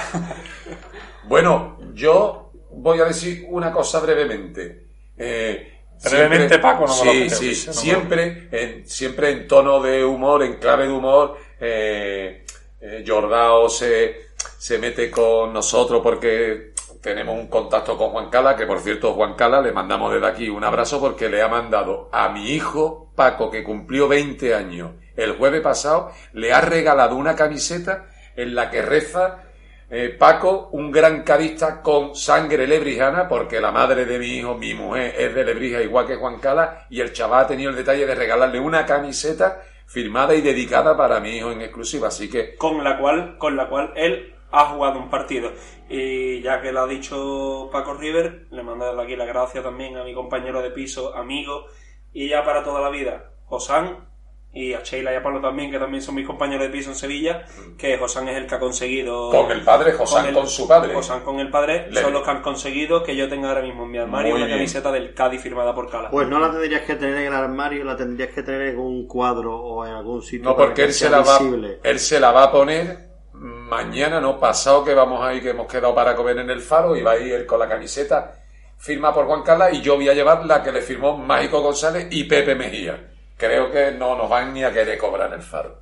[1.23, 4.87] Bueno, yo voy a decir una cosa brevemente.
[5.17, 5.67] Eh,
[6.03, 9.79] Brevemente, siempre- Paco, no me lo Sí, sí, me lo siempre, en, siempre en tono
[9.81, 11.37] de humor, en clave de humor.
[11.59, 12.43] Eh,
[12.81, 16.70] eh, Jordao se, se mete con nosotros porque
[17.01, 20.49] tenemos un contacto con Juan Cala, que por cierto, Juan Cala, le mandamos desde aquí
[20.49, 25.33] un abrazo porque le ha mandado a mi hijo Paco, que cumplió 20 años el
[25.33, 29.43] jueves pasado, le ha regalado una camiseta en la que reza
[29.89, 34.73] eh, Paco, un gran cadista con sangre lebrijana, porque la madre de mi hijo, mi
[34.73, 38.05] mujer, es de Lebrija, igual que Juan Cala, y el chaval ha tenido el detalle
[38.05, 42.07] de regalarle una camiseta firmada y dedicada para mi hijo en exclusiva.
[42.07, 45.51] Así que, con la cual con la cual él ha jugado un partido
[45.89, 49.97] y ya que lo ha dicho Paco River le mando desde aquí la gracia también
[49.97, 51.65] a mi compañero de piso amigo
[52.13, 54.07] y ya para toda la vida Josán
[54.53, 56.95] y a Sheila y a Pablo también que también son mis compañeros de piso en
[56.97, 57.45] Sevilla
[57.77, 60.93] que Josán es el que ha conseguido con el padre, Josán el- con su padre.
[60.93, 63.83] Josán con el padre Le- son los que han conseguido que yo tenga ahora mismo
[63.85, 64.57] en mi armario Muy una bien.
[64.57, 67.85] camiseta del Cádiz firmada por Cala Pues no la tendrías que tener en el armario,
[67.85, 70.49] la tendrías que tener en un cuadro o en algún sitio.
[70.49, 71.79] No, para porque que él se, la va, visible.
[71.81, 73.10] él se la va a poner
[73.41, 77.01] mañana, no pasado, que vamos ahí, que hemos quedado para comer en el faro, y
[77.01, 78.35] va a ir con la camiseta
[78.77, 82.07] firma por Juan Carlos, y yo voy a llevar la que le firmó Mágico González
[82.11, 83.09] y Pepe Mejía.
[83.35, 85.81] Creo que no nos van ni a querer cobrar el faro.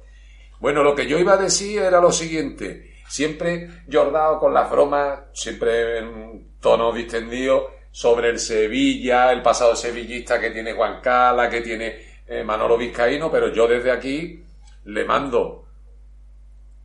[0.59, 2.93] Bueno, lo que yo iba a decir era lo siguiente.
[3.07, 10.39] Siempre Jordao con las bromas, siempre en tono distendido, sobre el Sevilla, el pasado sevillista
[10.39, 14.43] que tiene Juan Cala, que tiene eh, Manolo Vizcaíno, pero yo desde aquí
[14.85, 15.68] le mando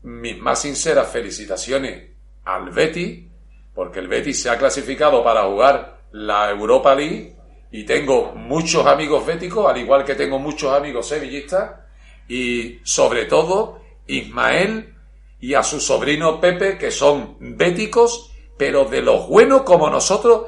[0.04, 2.10] mis más sinceras felicitaciones
[2.44, 3.24] al Betis,
[3.74, 7.34] porque el Betis se ha clasificado para jugar la Europa League
[7.70, 11.72] y tengo muchos amigos béticos, al igual que tengo muchos amigos sevillistas,
[12.28, 14.94] y sobre todo Ismael
[15.40, 20.46] y a su sobrino Pepe, que son béticos, pero de los buenos como nosotros,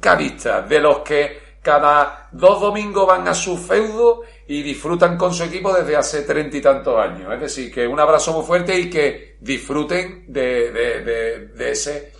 [0.00, 5.42] caristas, de los que cada dos domingos van a su feudo y disfrutan con su
[5.44, 7.32] equipo desde hace treinta y tantos años.
[7.34, 12.12] Es decir, que un abrazo muy fuerte y que disfruten de, de- de- de ese,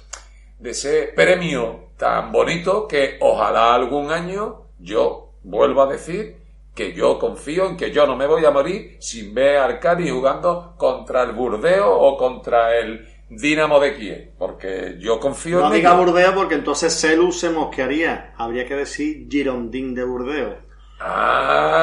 [0.59, 6.37] de ese premio tan bonito que ojalá algún año yo vuelvo a decir
[6.75, 10.11] que yo confío en que yo no me voy a morir sin ver al Cádiz
[10.13, 15.73] jugando contra el Burdeo o contra el Dinamo de Kiev, porque yo confío No en
[15.73, 16.05] diga ellos.
[16.07, 18.35] Burdeos porque entonces Celu se mosquearía.
[18.37, 20.55] Habría que decir Girondín de Burdeos.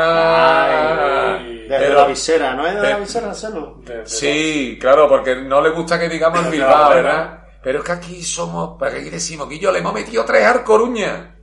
[0.06, 3.84] Ah, Desde pero- la visera, ¿no es de la visera Celu?
[4.06, 6.90] Sí, claro, porque no le gusta que digamos el Desde Bilbao.
[6.90, 7.40] ¿verdad?
[7.62, 9.48] Pero es que aquí somos, ¿para qué decimos?
[9.48, 11.36] Que yo le hemos metido tres al Coruña.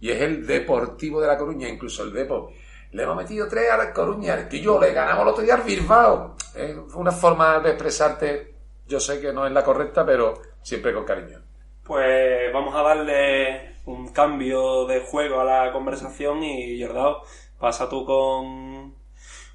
[0.00, 2.50] Y es el Deportivo de la Coruña, incluso el Depo.
[2.92, 4.48] Le hemos metido tres al Coruña.
[4.48, 6.36] Que yo le ganamos el otro día al Bilbao.
[6.54, 8.54] Es una forma de expresarte,
[8.86, 11.38] yo sé que no es la correcta, pero siempre con cariño.
[11.84, 17.22] Pues vamos a darle un cambio de juego a la conversación y Jordao,
[17.58, 18.94] pasa tú con,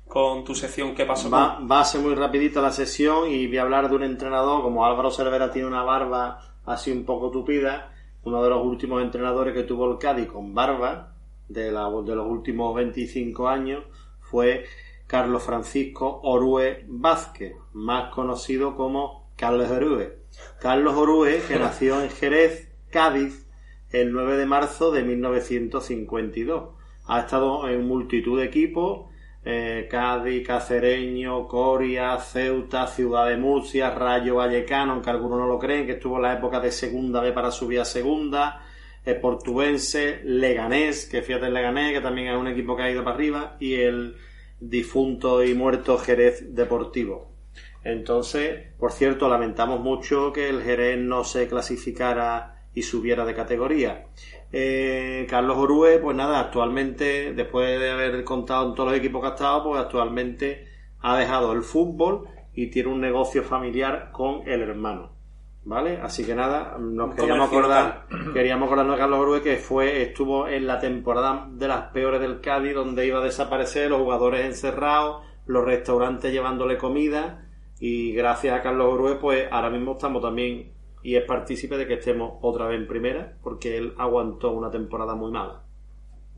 [0.07, 1.29] con tu sección ¿Qué pasó?
[1.29, 1.69] Va, con?
[1.71, 4.85] va a ser muy rapidita la sesión y voy a hablar de un entrenador, como
[4.85, 7.91] Álvaro Cervera tiene una barba así un poco tupida,
[8.23, 11.13] uno de los últimos entrenadores que tuvo el Cádiz con barba,
[11.47, 13.83] de, la- de los últimos 25 años,
[14.21, 14.65] fue
[15.07, 20.19] Carlos Francisco Orue Vázquez, más conocido como Carlos Orue.
[20.61, 23.47] Carlos Orue, que nació en Jerez, Cádiz,
[23.91, 26.69] el 9 de marzo de 1952.
[27.07, 29.09] Ha estado en multitud de equipos,
[29.43, 35.85] eh, Cádiz, Cacereño, Coria, Ceuta, Ciudad de Murcia, Rayo Vallecano, aunque algunos no lo creen,
[35.85, 38.61] que estuvo en la época de segunda B para subir a segunda,
[39.15, 43.15] Portuense, Leganés, que fíjate el Leganés, que también es un equipo que ha ido para
[43.15, 44.15] arriba, y el
[44.59, 47.31] difunto y muerto Jerez Deportivo.
[47.83, 54.05] Entonces, por cierto, lamentamos mucho que el Jerez no se clasificara y subiera de categoría.
[54.53, 59.27] Eh, Carlos Orue, pues nada, actualmente, después de haber contado en todos los equipos que
[59.27, 60.67] ha estado, pues actualmente
[61.01, 65.11] ha dejado el fútbol y tiene un negocio familiar con el hermano.
[65.65, 65.99] ¿Vale?
[66.01, 70.65] Así que nada, nos queríamos acordar, queríamos acordarnos de Carlos Orue que fue, estuvo en
[70.65, 75.65] la temporada de las peores del Cádiz, donde iba a desaparecer, los jugadores encerrados, los
[75.65, 77.45] restaurantes llevándole comida,
[77.77, 80.71] y gracias a Carlos Orue, pues ahora mismo estamos también,
[81.01, 85.15] y es partícipe de que estemos otra vez en primera, porque él aguantó una temporada
[85.15, 85.63] muy mala.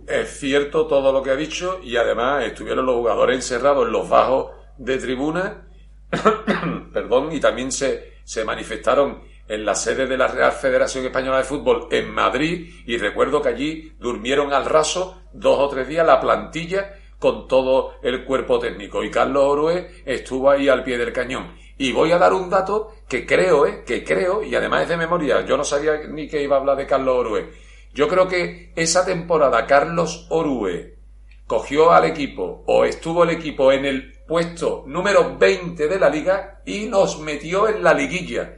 [0.07, 4.09] Es cierto todo lo que ha dicho y además estuvieron los jugadores encerrados en los
[4.09, 5.67] bajos de tribuna,
[6.93, 11.43] perdón, y también se, se manifestaron en la sede de la Real Federación Española de
[11.43, 16.21] Fútbol en Madrid y recuerdo que allí durmieron al raso dos o tres días la
[16.21, 21.55] plantilla con todo el cuerpo técnico y Carlos Orue estuvo ahí al pie del cañón.
[21.81, 24.97] Y voy a dar un dato que creo, eh, que creo, y además es de
[24.97, 27.49] memoria, yo no sabía ni que iba a hablar de Carlos Orue.
[27.91, 30.99] Yo creo que esa temporada Carlos Orue
[31.47, 36.61] cogió al equipo o estuvo el equipo en el puesto número 20 de la liga
[36.67, 38.57] y nos metió en la liguilla.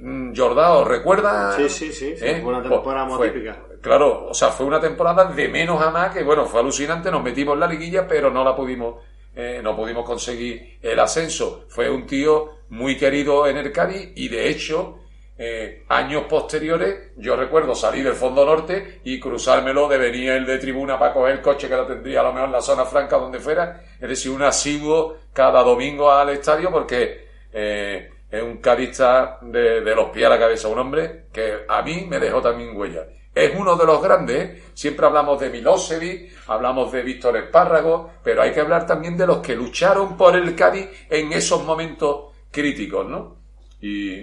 [0.00, 1.56] Mm, Jordao, ¿recuerda?
[1.56, 2.38] Sí, sí, sí, sí, ¿Eh?
[2.42, 3.58] fue una Pues temporada muy típica.
[3.80, 7.24] Claro, o sea, fue una temporada de menos a más que, bueno, fue alucinante, nos
[7.24, 9.02] metimos en la liguilla, pero no la pudimos,
[9.34, 11.64] eh, no pudimos conseguir el ascenso.
[11.68, 14.98] Fue un tío muy querido en el Cádiz y, de hecho,
[15.38, 20.58] eh, años posteriores, yo recuerdo salir del Fondo Norte y cruzármelo de venir el de
[20.58, 23.16] tribuna para coger el coche que lo tendría a lo mejor en la zona franca
[23.16, 29.38] donde fuera, es decir, un asiduo cada domingo al estadio porque eh, es un cadista
[29.42, 32.76] de, de los pies a la cabeza, un hombre que a mí me dejó también
[32.76, 33.04] huella.
[33.34, 34.62] Es uno de los grandes, ¿eh?
[34.74, 39.38] siempre hablamos de Milosevic, hablamos de Víctor Espárrago, pero hay que hablar también de los
[39.38, 43.36] que lucharon por el Cádiz en esos momentos críticos, ¿no?
[43.80, 44.18] Y,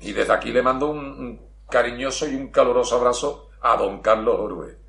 [0.00, 4.36] y desde aquí le mando un, un cariñoso y un caluroso abrazo a don Carlos
[4.38, 4.79] Orue.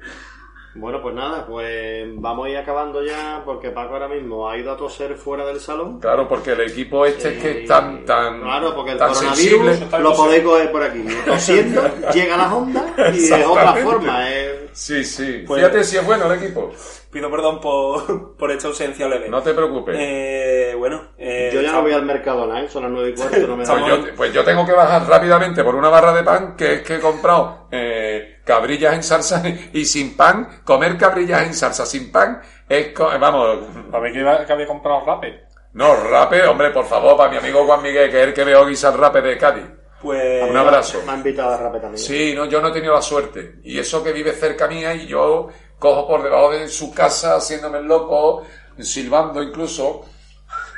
[0.73, 4.71] Bueno, pues nada, pues vamos a ir acabando ya, porque Paco ahora mismo ha ido
[4.71, 5.99] a toser fuera del salón.
[5.99, 9.77] Claro, porque el equipo este es que es tan, tan, Claro, porque el tan coronavirus
[9.77, 9.99] sensible.
[9.99, 11.05] lo podéis coger por aquí.
[11.25, 11.81] Tosiendo,
[12.13, 14.29] llega la onda y es otra forma.
[14.29, 15.43] es- Sí, sí.
[15.45, 16.71] Pues- Fíjate si es bueno el equipo.
[17.11, 19.27] Pido perdón por, por esta ausencia leve.
[19.29, 19.95] No te preocupes.
[19.99, 22.69] Eh, bueno, eh, Yo ya no voy al Mercadona, ¿eh?
[22.69, 25.05] son las nueve y cuarto, no me da Pues yo, pues yo tengo que bajar
[25.07, 29.43] rápidamente por una barra de pan que es que he comprado eh, cabrillas en salsa
[29.73, 33.59] y sin pan, comer cabrillas en salsa sin pan es, co- vamos,
[33.91, 35.43] Para mí que, iba- que había comprado rape.
[35.73, 38.65] no, rape, hombre, por favor, para mi amigo Juan Miguel, que es el que veo
[38.65, 39.65] guisar rape de Cádiz.
[40.01, 40.99] Pues Un abrazo.
[41.05, 41.99] Me ha invitado a Rape también.
[42.03, 43.57] Sí, no, yo no he tenido la suerte.
[43.63, 45.49] Y eso que vive cerca mía y yo
[45.81, 48.43] cojo por debajo de su casa haciéndome el loco,
[48.79, 50.05] silbando incluso.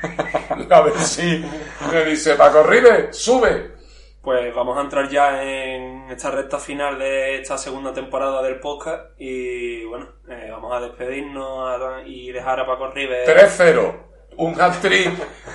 [0.70, 1.46] a ver si
[1.92, 3.74] me dice, Paco Ribe, sube.
[4.22, 9.12] Pues vamos a entrar ya en esta recta final de esta segunda temporada del podcast
[9.20, 13.28] y bueno, eh, vamos a despedirnos a- y dejar a Paco Rives.
[13.28, 13.94] 3-0.
[14.38, 15.12] Un hat-trick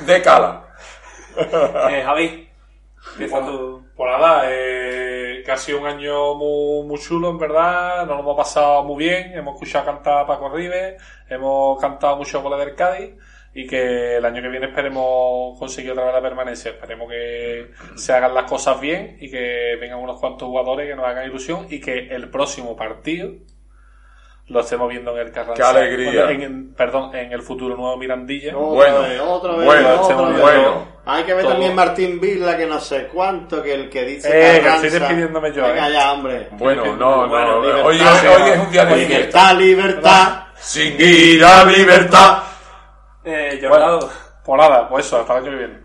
[0.07, 0.65] de cala.
[1.39, 2.49] Eh, Javi,
[3.13, 3.87] empieza tú.
[3.97, 5.18] Pues nada, eh,
[5.49, 8.05] que ha sido un año muy, muy chulo, en verdad.
[8.05, 9.33] Nos lo hemos pasado muy bien.
[9.33, 13.15] Hemos escuchado cantar a Paco Rives, hemos cantado muchos goles del Cádiz.
[13.55, 16.73] y que el año que viene esperemos conseguir otra vez la permanencia.
[16.73, 21.07] Esperemos que se hagan las cosas bien y que vengan unos cuantos jugadores que nos
[21.07, 23.31] hagan ilusión y que el próximo partido
[24.49, 25.55] lo estemos viendo en el Carranza.
[25.55, 26.31] ¡Qué alegría!
[26.31, 28.57] En, en- perdón, en el futuro nuevo Mirandilla.
[28.57, 30.41] Otra Bueno, vez, otra vez, bueno, otra estemos vez.
[30.41, 30.99] bueno.
[31.11, 31.53] Hay que ver Todo.
[31.53, 34.87] también Martín Villa, que no sé cuánto, que el que dice Eh, que Carranza.
[34.87, 35.93] estoy despidiéndome yo, Venga eh.
[35.93, 36.49] ya, hombre.
[36.53, 36.97] Bueno, no,
[37.27, 37.29] no.
[37.29, 37.87] Bueno, libertad.
[37.87, 39.53] hoy, hoy- hoy es un día de fiesta.
[39.55, 40.43] Libertad, libertad.
[40.57, 42.43] Sin ir a libertad.
[43.25, 44.11] Eh, Bueno, Jordao,
[44.45, 45.81] pues nada, pues eso, hasta el año que viene.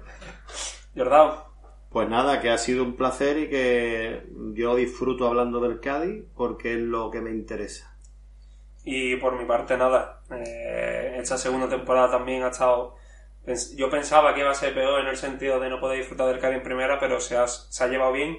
[0.95, 1.43] Jordao,
[1.89, 4.23] Pues nada, que ha sido un placer y que
[4.55, 7.92] yo disfruto hablando del Cádiz porque es lo que me interesa.
[8.85, 10.21] Y por mi parte, nada.
[10.31, 12.95] Eh, esta segunda temporada también ha estado.
[13.75, 16.39] Yo pensaba que iba a ser peor en el sentido de no poder disfrutar del
[16.39, 18.37] Cádiz en primera, pero se ha, se ha llevado bien.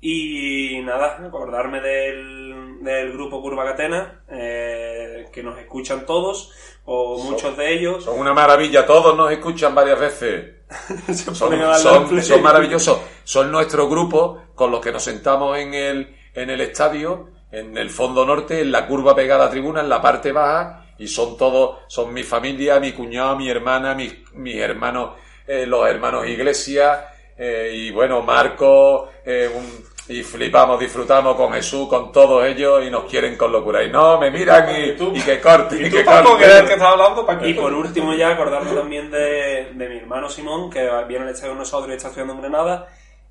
[0.00, 6.50] Y nada, acordarme del, del grupo Curva Catena, eh, que nos escuchan todos,
[6.84, 8.04] o Son- muchos de ellos.
[8.04, 10.56] Son una maravilla, todos nos escuchan varias veces.
[11.06, 12.98] Son, son- son maravillosos.
[13.24, 17.90] Son nuestro grupo con los que nos sentamos en el, en el estadio, en el
[17.90, 21.80] fondo norte, en la curva pegada a tribuna, en la parte baja, y son todos,
[21.86, 25.12] son mi familia, mi cuñado, mi hermana, mis, mis hermanos,
[25.46, 26.98] eh, los hermanos Iglesias,
[27.36, 32.90] eh, y bueno, Marco, eh, un- y flipamos, disfrutamos con Jesús, con todos ellos, y
[32.90, 33.84] nos quieren con locura.
[33.84, 35.12] Y no, me miran y, ¿Y tú?
[35.14, 37.24] y que corten, y, ¿Y tú, que Paco, que hablando?
[37.24, 37.46] Paco?
[37.46, 41.52] Y por último ya acordarme también de, de mi hermano Simón, que viene al estadio
[41.52, 42.88] con nosotros y está estudiando en Granada,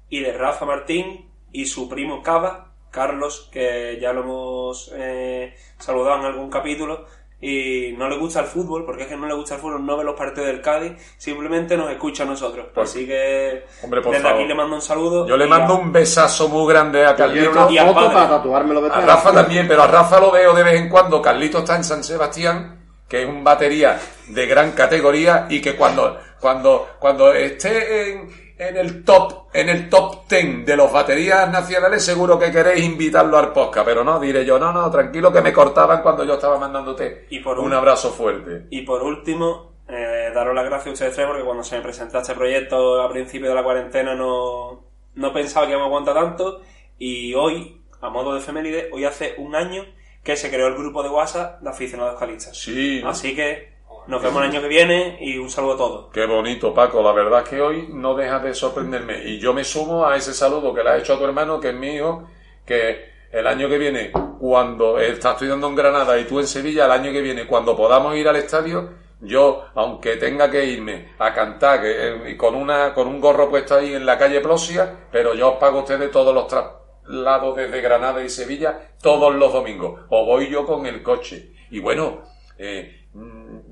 [0.09, 6.19] y de Rafa Martín y su primo Cava, Carlos, que ya lo hemos eh, saludado
[6.19, 7.05] en algún capítulo,
[7.43, 9.97] y no le gusta el fútbol, porque es que no le gusta el fútbol, no
[9.97, 12.67] ve los partidos del Cádiz, simplemente nos escucha a nosotros.
[12.75, 14.39] Así que Hombre, por desde favor.
[14.41, 15.27] aquí le mando un saludo.
[15.27, 18.13] Yo le mando a- un besazo muy grande a una y al foto padre.
[18.13, 19.01] para tatuármelo A.
[19.01, 21.19] Rafa también, pero a Rafa lo veo de vez en cuando.
[21.19, 26.19] Carlito está en San Sebastián, que es un batería de gran categoría y que cuando,
[26.39, 32.03] cuando, cuando esté en, en el top, en el top ten de los baterías nacionales,
[32.05, 35.51] seguro que queréis invitarlo al podcast, pero no, diré yo, no, no, tranquilo que me
[35.51, 38.67] cortaban cuando yo estaba mandándote Y por un un- abrazo fuerte.
[38.69, 42.19] Y por último, eh, daros las gracias a ustedes tres porque cuando se me presentó
[42.19, 44.83] este proyecto a principio de la cuarentena no,
[45.15, 46.61] no pensaba que íbamos a aguantar tanto
[46.99, 49.83] y hoy, a modo de efeméride, hoy hace un año
[50.23, 52.55] que se creó el grupo de WhatsApp de aficionados calistas.
[52.55, 53.70] Sí, Así que
[54.11, 56.05] nos vemos el año que viene y un saludo a todos.
[56.11, 57.01] Qué bonito, Paco.
[57.01, 59.23] La verdad es que hoy no dejas de sorprenderme.
[59.23, 61.69] Y yo me sumo a ese saludo que le has hecho a tu hermano, que
[61.69, 62.27] es mi hijo,
[62.65, 66.91] que el año que viene, cuando está estudiando en Granada y tú en Sevilla, el
[66.91, 68.89] año que viene, cuando podamos ir al estadio,
[69.21, 73.75] yo, aunque tenga que irme a cantar que, eh, con, una, con un gorro puesto
[73.75, 77.79] ahí en la calle Plosia, pero yo os pago a ustedes todos los traslados desde
[77.79, 80.01] Granada y Sevilla todos los domingos.
[80.09, 81.53] O voy yo con el coche.
[81.69, 82.23] Y bueno,
[82.57, 83.00] eh,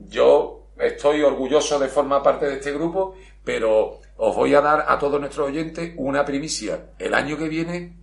[0.10, 4.98] yo estoy orgulloso de formar parte de este grupo, pero os voy a dar a
[4.98, 6.92] todos nuestros oyentes una primicia.
[6.98, 7.96] El año que viene,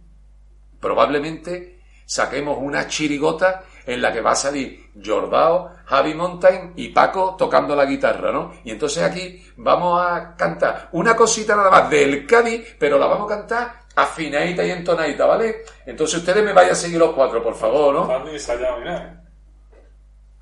[0.80, 7.36] probablemente saquemos una chirigota en la que va a salir Jordao, Javi Mountain y Paco
[7.38, 8.52] tocando la guitarra, ¿no?
[8.64, 13.30] Y entonces aquí vamos a cantar una cosita nada más del Cádiz, pero la vamos
[13.30, 15.64] a cantar afinadita y entonadita, ¿vale?
[15.84, 18.06] Entonces ustedes me vayan a seguir los cuatro, por favor, ¿no?
[18.06, 19.22] No han ni ensayado ni nada.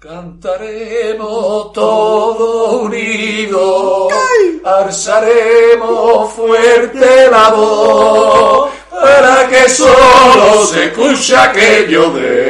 [0.06, 4.12] Cantaremos todos unidos,
[4.62, 12.43] alzaremos fuerte la voz, para que solo se escuche aquello de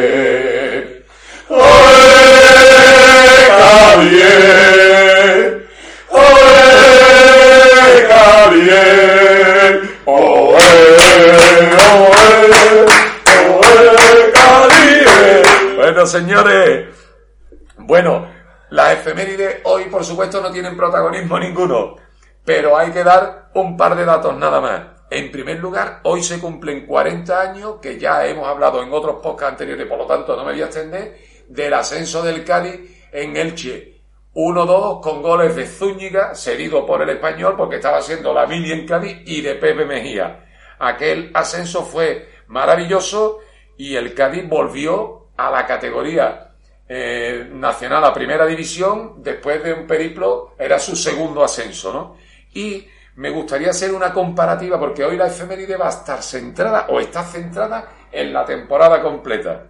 [20.05, 21.97] supuesto, no tienen protagonismo ninguno,
[22.45, 24.83] pero hay que dar un par de datos nada más.
[25.11, 29.53] En primer lugar, hoy se cumplen 40 años, que ya hemos hablado en otros podcasts
[29.53, 31.17] anteriores, por lo tanto no me voy a extender,
[31.49, 32.81] del ascenso del Cádiz
[33.13, 33.95] en Elche.
[34.35, 38.87] 1-2 con goles de Zúñiga, cedido por el español porque estaba haciendo la mili en
[38.87, 40.47] Cádiz, y de Pepe Mejía.
[40.81, 43.39] Aquel ascenso fue maravilloso
[43.77, 46.44] y el Cádiz volvió a la categoría
[46.89, 52.17] eh, nacional a primera división después de un periplo, era su segundo ascenso, ¿no?
[52.53, 52.87] Y
[53.17, 57.23] me gustaría hacer una comparativa porque hoy la efeméride va a estar centrada o está
[57.23, 59.69] centrada en la temporada completa.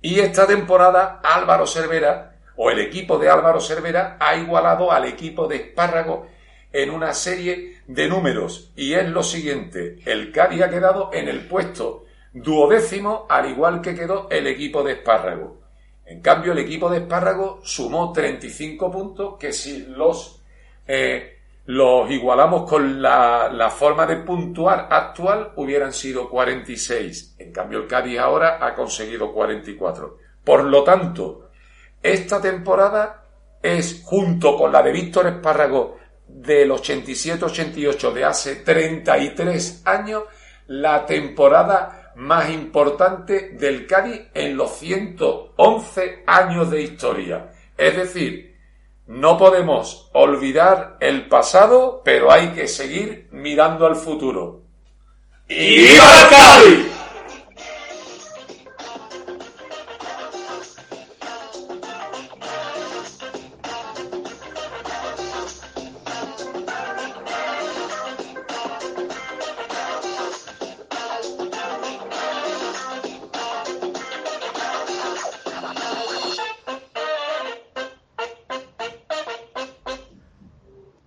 [0.00, 5.48] Y esta temporada Álvaro Cervera, o el equipo de Álvaro Cervera, ha igualado al equipo
[5.48, 6.28] de Espárrago
[6.72, 8.72] en una serie de números.
[8.76, 13.94] Y es lo siguiente, el Cádiz ha quedado en el puesto duodécimo, al igual que
[13.94, 15.63] quedó el equipo de Espárrago.
[16.06, 20.42] En cambio, el equipo de Espárrago sumó 35 puntos que si los,
[20.86, 27.36] eh, los igualamos con la, la forma de puntuar actual hubieran sido 46.
[27.38, 30.18] En cambio, el Cádiz ahora ha conseguido 44.
[30.44, 31.48] Por lo tanto,
[32.02, 33.24] esta temporada
[33.62, 35.96] es, junto con la de Víctor Espárrago
[36.28, 40.24] del 87-88 de hace 33 años,
[40.66, 47.50] la temporada más importante del Cádiz en los 111 años de historia.
[47.76, 48.56] Es decir,
[49.06, 54.62] no podemos olvidar el pasado, pero hay que seguir mirando al futuro.
[55.48, 56.93] ¡Y viva el Cádiz!